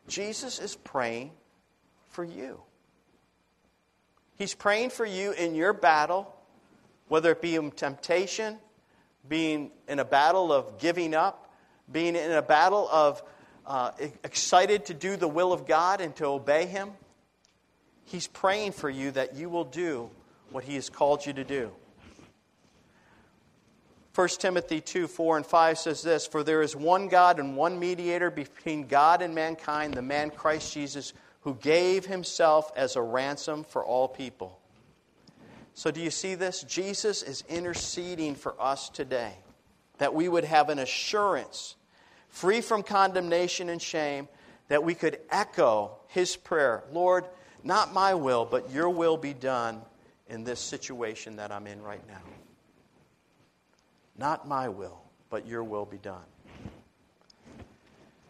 Jesus 0.08 0.58
is 0.58 0.76
praying 0.76 1.32
for 2.08 2.24
you. 2.24 2.62
He's 4.38 4.54
praying 4.54 4.90
for 4.90 5.04
you 5.04 5.32
in 5.32 5.54
your 5.54 5.74
battle, 5.74 6.34
whether 7.08 7.32
it 7.32 7.42
be 7.42 7.54
in 7.54 7.70
temptation, 7.70 8.56
being 9.28 9.72
in 9.88 9.98
a 9.98 10.06
battle 10.06 10.50
of 10.50 10.78
giving 10.78 11.14
up, 11.14 11.52
being 11.92 12.16
in 12.16 12.32
a 12.32 12.40
battle 12.40 12.88
of 12.90 13.22
uh, 13.66 13.90
excited 14.24 14.86
to 14.86 14.94
do 14.94 15.16
the 15.16 15.28
will 15.28 15.52
of 15.52 15.66
God 15.66 16.00
and 16.00 16.16
to 16.16 16.24
obey 16.24 16.64
Him. 16.64 16.92
He's 18.06 18.26
praying 18.26 18.72
for 18.72 18.88
you 18.88 19.10
that 19.10 19.36
you 19.36 19.50
will 19.50 19.64
do 19.64 20.10
what 20.50 20.64
He 20.64 20.74
has 20.74 20.90
called 20.90 21.24
you 21.24 21.32
to 21.32 21.44
do. 21.44 21.70
1 24.14 24.28
Timothy 24.38 24.80
2 24.80 25.06
4 25.06 25.38
and 25.38 25.46
5 25.46 25.78
says 25.78 26.02
this 26.02 26.26
For 26.26 26.42
there 26.42 26.62
is 26.62 26.74
one 26.74 27.08
God 27.08 27.38
and 27.38 27.56
one 27.56 27.78
mediator 27.78 28.30
between 28.30 28.86
God 28.86 29.22
and 29.22 29.34
mankind, 29.34 29.94
the 29.94 30.02
man 30.02 30.30
Christ 30.30 30.74
Jesus, 30.74 31.12
who 31.42 31.54
gave 31.54 32.04
himself 32.06 32.72
as 32.76 32.96
a 32.96 33.02
ransom 33.02 33.64
for 33.64 33.84
all 33.84 34.08
people. 34.08 34.58
So, 35.74 35.90
do 35.90 36.00
you 36.00 36.10
see 36.10 36.34
this? 36.34 36.62
Jesus 36.64 37.22
is 37.22 37.44
interceding 37.48 38.34
for 38.34 38.60
us 38.60 38.88
today, 38.88 39.32
that 39.98 40.12
we 40.12 40.28
would 40.28 40.44
have 40.44 40.68
an 40.68 40.80
assurance, 40.80 41.76
free 42.28 42.60
from 42.60 42.82
condemnation 42.82 43.68
and 43.68 43.80
shame, 43.80 44.28
that 44.68 44.82
we 44.82 44.94
could 44.94 45.20
echo 45.30 45.92
his 46.08 46.34
prayer 46.34 46.82
Lord, 46.92 47.24
not 47.62 47.94
my 47.94 48.14
will, 48.14 48.44
but 48.44 48.70
your 48.72 48.90
will 48.90 49.16
be 49.16 49.34
done 49.34 49.82
in 50.30 50.44
this 50.44 50.60
situation 50.60 51.36
that 51.36 51.52
I'm 51.52 51.66
in 51.66 51.82
right 51.82 52.06
now. 52.06 52.22
Not 54.16 54.46
my 54.46 54.68
will, 54.68 55.02
but 55.28 55.46
your 55.46 55.64
will 55.64 55.84
be 55.84 55.98
done. 55.98 56.24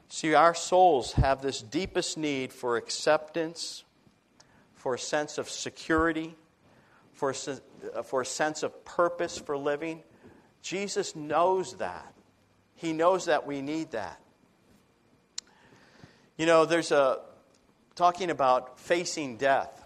See, 0.08 0.34
our 0.34 0.54
souls 0.54 1.12
have 1.12 1.40
this 1.40 1.60
deepest 1.60 2.18
need 2.18 2.52
for 2.52 2.76
acceptance, 2.76 3.84
for 4.74 4.94
a 4.94 4.98
sense 4.98 5.38
of 5.38 5.48
security, 5.48 6.34
for 7.12 7.30
a, 7.30 7.98
uh, 7.98 8.02
for 8.02 8.22
a 8.22 8.26
sense 8.26 8.62
of 8.62 8.84
purpose 8.84 9.38
for 9.38 9.56
living. 9.56 10.02
Jesus 10.62 11.14
knows 11.14 11.74
that. 11.74 12.14
He 12.74 12.92
knows 12.92 13.26
that 13.26 13.46
we 13.46 13.60
need 13.60 13.90
that. 13.90 14.20
You 16.38 16.46
know, 16.46 16.64
there's 16.64 16.92
a, 16.92 17.20
talking 17.94 18.30
about 18.30 18.80
facing 18.80 19.36
death, 19.36 19.79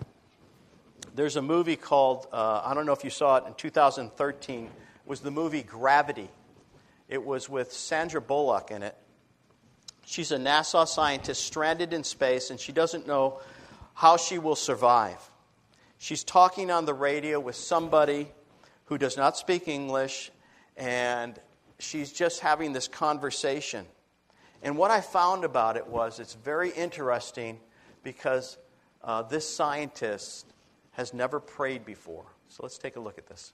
there's 1.14 1.36
a 1.36 1.42
movie 1.42 1.76
called, 1.76 2.26
uh, 2.32 2.62
I 2.64 2.74
don't 2.74 2.86
know 2.86 2.92
if 2.92 3.04
you 3.04 3.10
saw 3.10 3.36
it 3.36 3.44
in 3.46 3.54
2013 3.54 4.68
was 5.06 5.20
the 5.20 5.30
movie 5.30 5.62
Gravity. 5.62 6.28
It 7.08 7.24
was 7.24 7.48
with 7.48 7.72
Sandra 7.72 8.20
Bullock 8.20 8.72
in 8.72 8.82
it. 8.82 8.96
She's 10.04 10.32
a 10.32 10.38
NASA 10.38 10.86
scientist 10.88 11.44
stranded 11.44 11.92
in 11.92 12.02
space, 12.02 12.50
and 12.50 12.58
she 12.58 12.72
doesn't 12.72 13.06
know 13.06 13.38
how 13.94 14.16
she 14.16 14.38
will 14.38 14.56
survive. 14.56 15.18
She's 15.98 16.24
talking 16.24 16.70
on 16.70 16.84
the 16.84 16.94
radio 16.94 17.38
with 17.38 17.56
somebody 17.56 18.28
who 18.86 18.98
does 18.98 19.16
not 19.16 19.36
speak 19.36 19.68
English, 19.68 20.32
and 20.76 21.38
she's 21.78 22.12
just 22.12 22.40
having 22.40 22.72
this 22.72 22.88
conversation. 22.88 23.86
And 24.62 24.76
what 24.76 24.90
I 24.90 25.00
found 25.00 25.44
about 25.44 25.76
it 25.76 25.86
was 25.86 26.18
it's 26.18 26.34
very 26.34 26.70
interesting 26.70 27.60
because 28.02 28.58
uh, 29.02 29.22
this 29.22 29.48
scientist 29.48 30.46
has 30.94 31.12
never 31.12 31.40
prayed 31.40 31.84
before. 31.84 32.24
So 32.48 32.62
let's 32.62 32.78
take 32.78 32.96
a 32.96 33.00
look 33.00 33.18
at 33.18 33.26
this. 33.26 33.52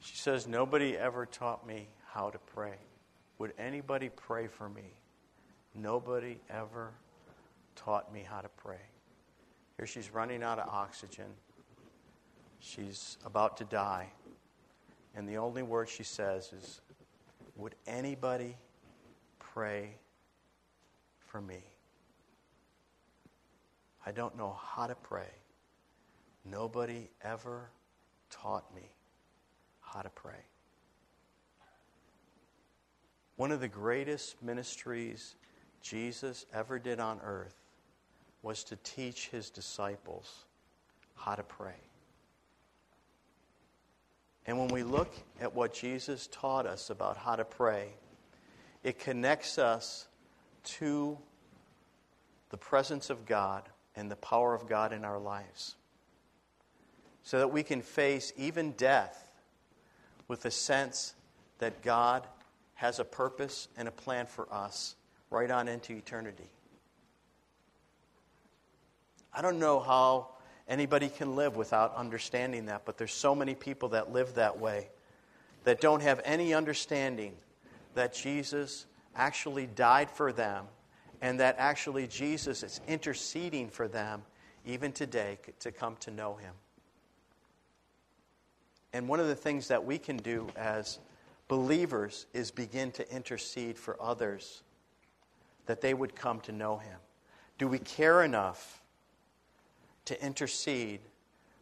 She 0.00 0.16
says, 0.16 0.46
Nobody 0.46 0.96
ever 0.96 1.26
taught 1.26 1.66
me 1.66 1.88
how 2.06 2.30
to 2.30 2.38
pray. 2.38 2.74
Would 3.38 3.52
anybody 3.58 4.08
pray 4.08 4.46
for 4.46 4.68
me? 4.68 4.94
Nobody 5.74 6.40
ever 6.50 6.92
taught 7.76 8.12
me 8.12 8.24
how 8.28 8.40
to 8.40 8.48
pray. 8.48 8.80
Here 9.76 9.86
she's 9.86 10.12
running 10.12 10.42
out 10.42 10.58
of 10.58 10.68
oxygen. 10.68 11.26
She's 12.58 13.18
about 13.24 13.56
to 13.58 13.64
die. 13.64 14.08
And 15.14 15.28
the 15.28 15.36
only 15.36 15.62
word 15.62 15.88
she 15.88 16.02
says 16.02 16.52
is, 16.52 16.80
Would 17.56 17.74
anybody 17.86 18.56
pray 19.38 19.96
for 21.26 21.42
me? 21.42 21.62
I 24.06 24.12
don't 24.12 24.36
know 24.36 24.58
how 24.62 24.86
to 24.86 24.94
pray. 24.94 25.28
Nobody 26.44 27.08
ever 27.22 27.70
taught 28.30 28.74
me 28.74 28.90
how 29.80 30.00
to 30.00 30.10
pray. 30.10 30.44
One 33.36 33.52
of 33.52 33.60
the 33.60 33.68
greatest 33.68 34.42
ministries 34.42 35.34
Jesus 35.80 36.46
ever 36.52 36.78
did 36.78 37.00
on 37.00 37.20
earth 37.24 37.56
was 38.42 38.64
to 38.64 38.76
teach 38.76 39.28
his 39.28 39.50
disciples 39.50 40.44
how 41.14 41.34
to 41.34 41.42
pray. 41.42 41.76
And 44.46 44.58
when 44.58 44.68
we 44.68 44.82
look 44.82 45.12
at 45.40 45.54
what 45.54 45.74
Jesus 45.74 46.28
taught 46.32 46.66
us 46.66 46.90
about 46.90 47.16
how 47.16 47.36
to 47.36 47.44
pray, 47.44 47.88
it 48.82 48.98
connects 48.98 49.58
us 49.58 50.06
to 50.64 51.18
the 52.48 52.56
presence 52.56 53.10
of 53.10 53.26
God 53.26 53.68
and 53.96 54.10
the 54.10 54.16
power 54.16 54.54
of 54.54 54.68
God 54.68 54.92
in 54.92 55.04
our 55.04 55.18
lives. 55.18 55.76
So 57.22 57.38
that 57.38 57.52
we 57.52 57.62
can 57.62 57.82
face 57.82 58.32
even 58.36 58.72
death 58.72 59.28
with 60.26 60.44
a 60.44 60.50
sense 60.50 61.14
that 61.58 61.82
God 61.82 62.26
has 62.74 62.98
a 62.98 63.04
purpose 63.04 63.68
and 63.76 63.86
a 63.86 63.90
plan 63.90 64.26
for 64.26 64.52
us 64.52 64.96
right 65.30 65.50
on 65.50 65.68
into 65.68 65.92
eternity. 65.92 66.48
I 69.32 69.42
don't 69.42 69.58
know 69.58 69.80
how 69.80 70.28
anybody 70.68 71.08
can 71.08 71.36
live 71.36 71.56
without 71.56 71.94
understanding 71.94 72.66
that, 72.66 72.84
but 72.84 72.96
there's 72.96 73.12
so 73.12 73.34
many 73.34 73.54
people 73.54 73.90
that 73.90 74.12
live 74.12 74.34
that 74.34 74.58
way 74.58 74.88
that 75.64 75.80
don't 75.80 76.02
have 76.02 76.20
any 76.24 76.54
understanding 76.54 77.34
that 77.94 78.14
Jesus 78.14 78.86
actually 79.14 79.66
died 79.66 80.10
for 80.10 80.32
them 80.32 80.64
and 81.20 81.38
that 81.40 81.56
actually 81.58 82.06
Jesus 82.06 82.62
is 82.62 82.80
interceding 82.88 83.68
for 83.68 83.88
them 83.88 84.22
even 84.64 84.92
today 84.92 85.38
to 85.60 85.70
come 85.70 85.96
to 86.00 86.10
know 86.10 86.34
him. 86.36 86.54
And 88.92 89.08
one 89.08 89.20
of 89.20 89.28
the 89.28 89.34
things 89.34 89.68
that 89.68 89.84
we 89.84 89.98
can 89.98 90.16
do 90.16 90.48
as 90.56 90.98
believers 91.48 92.26
is 92.32 92.50
begin 92.50 92.90
to 92.92 93.14
intercede 93.14 93.78
for 93.78 93.96
others 94.00 94.62
that 95.66 95.80
they 95.80 95.94
would 95.94 96.16
come 96.16 96.40
to 96.40 96.52
know 96.52 96.78
him. 96.78 96.98
Do 97.58 97.68
we 97.68 97.78
care 97.78 98.24
enough 98.24 98.82
to 100.06 100.24
intercede 100.24 101.00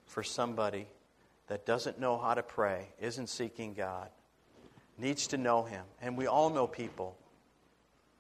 for 0.07 0.23
somebody 0.23 0.87
that 1.49 1.67
doesn't 1.67 1.99
know 1.99 2.17
how 2.17 2.35
to 2.35 2.43
pray, 2.43 2.89
isn't 3.01 3.29
seeking 3.29 3.75
God, 3.75 4.09
needs 4.97 5.27
to 5.29 5.37
know 5.37 5.65
him? 5.65 5.85
And 6.01 6.17
we 6.17 6.27
all 6.27 6.51
know 6.51 6.67
people. 6.67 7.17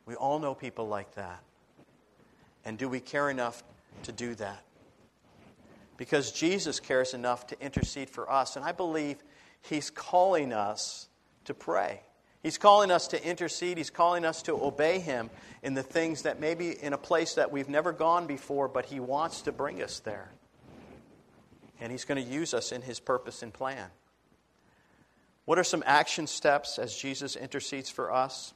We 0.05 0.15
all 0.15 0.39
know 0.39 0.55
people 0.55 0.89
like 0.89 1.15
that. 1.15 1.41
And 2.65 2.77
do 2.77 2.89
we 2.89 3.01
care 3.01 3.31
enough 3.31 3.63
to 4.03 4.13
do 4.13 4.35
that? 4.35 4.63
Because 5.99 6.33
Jesus 6.33 6.81
cares 6.81 7.13
enough 7.13 7.47
to 7.49 7.61
intercede 7.61 8.09
for 8.09 8.33
us. 8.33 8.57
And 8.57 8.65
I 8.65 8.73
believe 8.73 9.19
he's 9.61 9.91
calling 9.91 10.55
us 10.55 11.09
to 11.45 11.53
pray. 11.53 12.01
He's 12.43 12.57
calling 12.57 12.91
us 12.91 13.09
to 13.09 13.23
intercede. 13.23 13.79
He's 13.79 13.91
calling 13.91 14.25
us 14.25 14.43
to 14.43 14.53
obey 14.55 15.01
Him 15.01 15.29
in 15.63 15.75
the 15.75 15.83
things 15.83 16.23
that 16.23 16.41
maybe 16.41 16.71
in 16.71 16.93
a 16.93 16.99
place 16.99 17.35
that 17.35 17.51
we've 17.51 17.69
never 17.69 17.93
gone 17.93 18.27
before, 18.27 18.69
but 18.69 18.87
He 18.87 19.01
wants 19.01 19.43
to 19.43 19.53
bring 19.53 19.83
us 19.83 19.99
there. 20.01 20.31
And 21.81 21.91
He's 21.91 22.05
going 22.05 22.25
to 22.25 22.31
use 22.33 22.55
us 22.55 22.71
in 22.71 22.83
His 22.83 23.01
purpose 23.01 23.43
and 23.43 23.53
plan. 23.53 23.89
What 25.47 25.59
are 25.59 25.65
some 25.65 25.83
action 25.85 26.27
steps 26.27 26.79
as 26.79 26.95
Jesus 26.95 27.35
intercedes 27.35 27.91
for 27.91 28.13
us? 28.13 28.55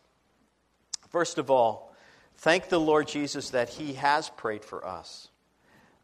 First 1.08 1.38
of 1.38 1.50
all, 1.50 1.92
thank 2.36 2.68
the 2.68 2.78
Lord 2.78 3.08
Jesus 3.08 3.50
that 3.50 3.70
He 3.70 3.94
has 3.94 4.28
prayed 4.30 4.64
for 4.64 4.86
us. 4.86 5.28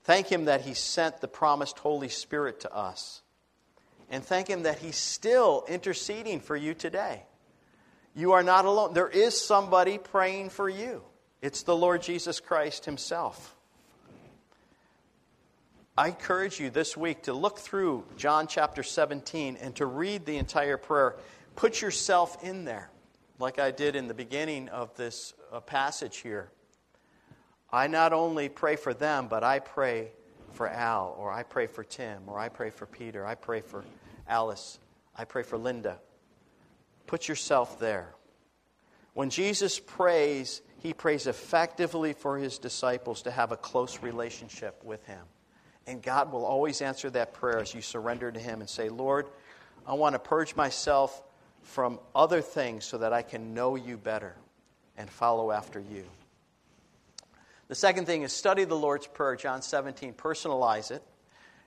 Thank 0.08 0.28
Him 0.28 0.46
that 0.46 0.62
He 0.62 0.72
sent 0.72 1.20
the 1.20 1.28
promised 1.28 1.80
Holy 1.80 2.08
Spirit 2.08 2.60
to 2.60 2.74
us. 2.74 3.20
And 4.08 4.24
thank 4.24 4.48
Him 4.48 4.62
that 4.62 4.78
He's 4.78 4.96
still 4.96 5.66
interceding 5.68 6.40
for 6.40 6.56
you 6.56 6.72
today. 6.72 7.24
You 8.14 8.32
are 8.32 8.42
not 8.42 8.64
alone. 8.64 8.94
There 8.94 9.10
is 9.10 9.38
somebody 9.38 9.98
praying 9.98 10.48
for 10.48 10.66
you. 10.66 11.02
It's 11.42 11.62
the 11.62 11.76
Lord 11.76 12.00
Jesus 12.00 12.40
Christ 12.40 12.86
Himself. 12.86 13.54
I 15.98 16.08
encourage 16.08 16.58
you 16.58 16.70
this 16.70 16.96
week 16.96 17.24
to 17.24 17.34
look 17.34 17.58
through 17.58 18.04
John 18.16 18.46
chapter 18.46 18.82
17 18.82 19.58
and 19.60 19.76
to 19.76 19.84
read 19.84 20.24
the 20.24 20.38
entire 20.38 20.78
prayer. 20.78 21.16
Put 21.54 21.82
yourself 21.82 22.42
in 22.42 22.64
there, 22.64 22.88
like 23.38 23.58
I 23.58 23.72
did 23.72 23.94
in 23.94 24.08
the 24.08 24.14
beginning 24.14 24.70
of 24.70 24.96
this 24.96 25.34
uh, 25.52 25.60
passage 25.60 26.16
here. 26.16 26.50
I 27.70 27.86
not 27.86 28.12
only 28.12 28.48
pray 28.48 28.76
for 28.76 28.94
them, 28.94 29.28
but 29.28 29.44
I 29.44 29.58
pray 29.58 30.08
for 30.52 30.68
Al, 30.68 31.14
or 31.18 31.30
I 31.30 31.42
pray 31.42 31.66
for 31.66 31.84
Tim, 31.84 32.22
or 32.26 32.38
I 32.38 32.48
pray 32.48 32.70
for 32.70 32.86
Peter, 32.86 33.26
I 33.26 33.34
pray 33.34 33.60
for 33.60 33.84
Alice, 34.26 34.78
I 35.16 35.24
pray 35.24 35.42
for 35.42 35.58
Linda. 35.58 35.98
Put 37.06 37.28
yourself 37.28 37.78
there. 37.78 38.14
When 39.14 39.30
Jesus 39.30 39.80
prays, 39.80 40.62
he 40.78 40.92
prays 40.92 41.26
effectively 41.26 42.12
for 42.12 42.38
his 42.38 42.58
disciples 42.58 43.22
to 43.22 43.30
have 43.30 43.52
a 43.52 43.56
close 43.56 44.02
relationship 44.02 44.82
with 44.84 45.04
him. 45.06 45.24
And 45.86 46.02
God 46.02 46.30
will 46.32 46.44
always 46.44 46.82
answer 46.82 47.10
that 47.10 47.34
prayer 47.34 47.58
as 47.58 47.74
you 47.74 47.80
surrender 47.80 48.30
to 48.30 48.38
him 48.38 48.60
and 48.60 48.68
say, 48.68 48.88
Lord, 48.88 49.26
I 49.86 49.94
want 49.94 50.14
to 50.14 50.18
purge 50.18 50.54
myself 50.54 51.22
from 51.62 51.98
other 52.14 52.42
things 52.42 52.84
so 52.84 52.98
that 52.98 53.12
I 53.12 53.22
can 53.22 53.54
know 53.54 53.74
you 53.74 53.96
better 53.96 54.36
and 54.96 55.08
follow 55.08 55.50
after 55.50 55.80
you. 55.80 56.04
The 57.68 57.74
second 57.74 58.06
thing 58.06 58.22
is 58.22 58.32
study 58.32 58.64
the 58.64 58.74
Lord's 58.74 59.06
Prayer, 59.06 59.36
John 59.36 59.62
17, 59.62 60.14
personalize 60.14 60.90
it. 60.90 61.02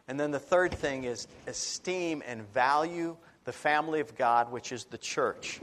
And 0.08 0.20
then 0.20 0.32
the 0.32 0.40
third 0.40 0.74
thing 0.74 1.04
is 1.04 1.28
esteem 1.48 2.24
and 2.26 2.42
value 2.54 3.16
the 3.46 3.52
family 3.52 4.00
of 4.00 4.16
God, 4.18 4.52
which 4.52 4.72
is 4.72 4.86
the 4.86 4.98
church. 4.98 5.62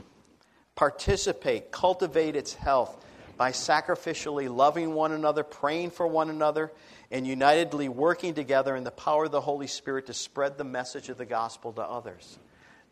Participate, 0.75 1.71
cultivate 1.71 2.35
its 2.35 2.53
health 2.53 3.05
by 3.37 3.51
sacrificially 3.51 4.53
loving 4.53 4.93
one 4.93 5.11
another, 5.11 5.43
praying 5.43 5.91
for 5.91 6.07
one 6.07 6.29
another, 6.29 6.71
and 7.11 7.25
unitedly 7.25 7.89
working 7.89 8.33
together 8.33 8.75
in 8.75 8.83
the 8.83 8.91
power 8.91 9.25
of 9.25 9.31
the 9.31 9.41
Holy 9.41 9.67
Spirit 9.67 10.07
to 10.07 10.13
spread 10.13 10.57
the 10.57 10.63
message 10.63 11.09
of 11.09 11.17
the 11.17 11.25
gospel 11.25 11.71
to 11.73 11.81
others. 11.81 12.37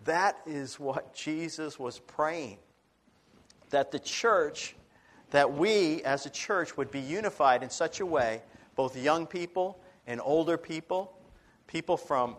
That 0.06 0.38
is 0.46 0.80
what 0.80 1.14
Jesus 1.14 1.78
was 1.78 2.00
praying. 2.00 2.60
That 3.72 3.92
the 3.92 4.00
church, 4.00 4.76
that 5.32 5.54
we 5.54 6.04
as 6.04 6.26
a 6.26 6.30
church 6.30 6.78
would 6.78 6.92
be 6.92 7.00
unified 7.00 7.64
in 7.64 7.70
such 7.70 8.00
a 8.00 8.06
way, 8.06 8.42
both 8.76 8.96
young 8.96 9.28
people 9.28 9.80
and 10.06 10.22
older 10.24 10.58
people, 10.58 11.18
people 11.68 11.98
from 11.98 12.36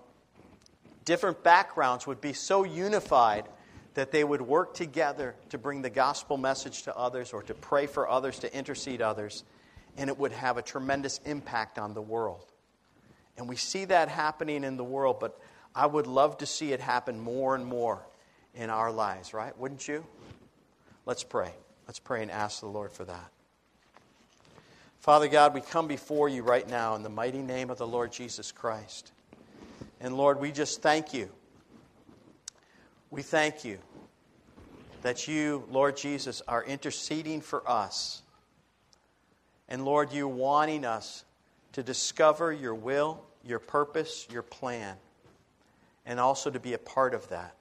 different 1.05 1.43
backgrounds 1.43 2.07
would 2.07 2.21
be 2.21 2.33
so 2.33 2.65
unified 2.65 3.45
that 3.95 4.13
they 4.13 4.23
would 4.23 4.41
work 4.41 4.75
together 4.75 5.35
to 5.49 5.59
bring 5.59 5.83
the 5.83 5.91
gospel 5.91 6.37
message 6.37 6.83
to 6.85 6.97
others 6.97 7.33
or 7.33 7.43
to 7.43 7.55
pray 7.55 7.87
for 7.87 8.09
others, 8.09 8.39
to 8.39 8.57
intercede 8.57 9.03
others, 9.03 9.43
and 9.97 10.09
it 10.09 10.17
would 10.17 10.33
have 10.33 10.57
a 10.57 10.63
tremendous 10.63 11.19
impact 11.25 11.79
on 11.79 11.95
the 11.95 12.03
world. 12.03 12.53
And 13.37 13.49
we 13.49 13.57
see 13.57 13.85
that 13.87 14.09
happening 14.09 14.65
in 14.65 14.77
the 14.77 14.85
world, 14.85 15.19
but 15.19 15.41
I 15.75 15.87
would 15.87 16.07
love 16.07 16.39
to 16.39 16.47
see 16.47 16.73
it 16.73 16.81
happen 16.81 17.19
more 17.19 17.55
and 17.55 17.65
more 17.65 18.07
in 18.55 18.71
our 18.71 18.91
lives, 18.93 19.35
right? 19.35 19.57
Wouldn't 19.59 19.87
you? 19.87 20.05
Let's 21.07 21.25
pray. 21.25 21.53
Let's 21.89 21.99
pray 21.99 22.21
and 22.23 22.31
ask 22.31 22.61
the 22.61 22.67
Lord 22.67 22.93
for 22.93 23.07
that. 23.07 23.31
Father 25.01 25.27
God, 25.27 25.55
we 25.55 25.63
come 25.63 25.89
before 25.89 26.29
you 26.29 26.43
right 26.43 26.69
now 26.69 26.95
in 26.95 27.03
the 27.03 27.09
mighty 27.09 27.41
name 27.41 27.71
of 27.71 27.79
the 27.79 27.87
Lord 27.87 28.13
Jesus 28.13 28.53
Christ. 28.53 29.11
And 29.99 30.15
Lord, 30.15 30.39
we 30.39 30.53
just 30.53 30.83
thank 30.83 31.15
you. 31.15 31.31
We 33.11 33.23
thank 33.23 33.65
you 33.65 33.79
that 35.01 35.27
you, 35.27 35.65
Lord 35.71 35.97
Jesus, 35.97 36.43
are 36.47 36.63
interceding 36.63 37.41
for 37.41 37.69
us. 37.69 38.23
And 39.67 39.85
Lord, 39.85 40.13
you're 40.13 40.29
wanting 40.29 40.85
us 40.85 41.25
to 41.73 41.83
discover 41.83 42.53
your 42.53 42.75
will, 42.75 43.23
your 43.43 43.61
purpose, 43.61 44.27
your 44.31 44.43
plan, 44.43 44.97
and 46.05 46.21
also 46.21 46.51
to 46.51 46.61
be 46.61 46.75
a 46.75 46.79
part 46.79 47.15
of 47.15 47.29
that. 47.31 47.55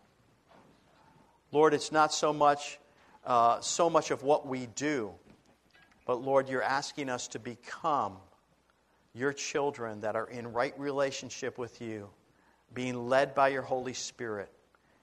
Lord, 1.54 1.74
it's 1.74 1.94
not 1.94 2.14
so 2.14 2.34
much, 2.34 2.78
uh, 3.28 3.60
so 3.60 3.90
much 3.90 4.10
of 4.10 4.24
what 4.24 4.48
we 4.48 4.66
do, 4.66 5.12
but 6.08 6.24
Lord, 6.24 6.50
you're 6.50 6.64
asking 6.64 7.10
us 7.10 7.28
to 7.30 7.40
become 7.40 8.18
your 9.14 9.34
children 9.34 10.02
that 10.02 10.16
are 10.16 10.28
in 10.28 10.52
right 10.52 10.74
relationship 10.80 11.60
with 11.60 11.80
you 11.82 12.10
being 12.74 13.08
led 13.10 13.34
by 13.34 13.50
your 13.50 13.62
Holy 13.62 13.94
Spirit, 13.94 14.52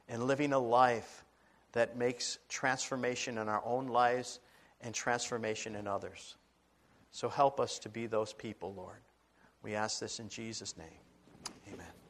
and 0.09 0.27
living 0.27 0.53
a 0.53 0.59
life 0.59 1.25
that 1.73 1.97
makes 1.97 2.39
transformation 2.49 3.39
in 3.39 3.49
our 3.49 3.63
own 3.65 3.89
lives 3.89 4.39
and 4.83 4.95
transformation 4.95 5.75
in 5.75 5.87
others. 5.87 6.37
So 7.11 7.29
help 7.29 7.59
us 7.59 7.79
to 7.81 7.89
be 7.89 8.07
those 8.07 8.33
people, 8.33 8.75
Lord. 8.75 9.01
We 9.63 9.75
ask 9.75 9.99
this 9.99 10.21
in 10.21 10.29
Jesus' 10.29 10.77
name. 10.77 10.87
Amen. 11.73 12.04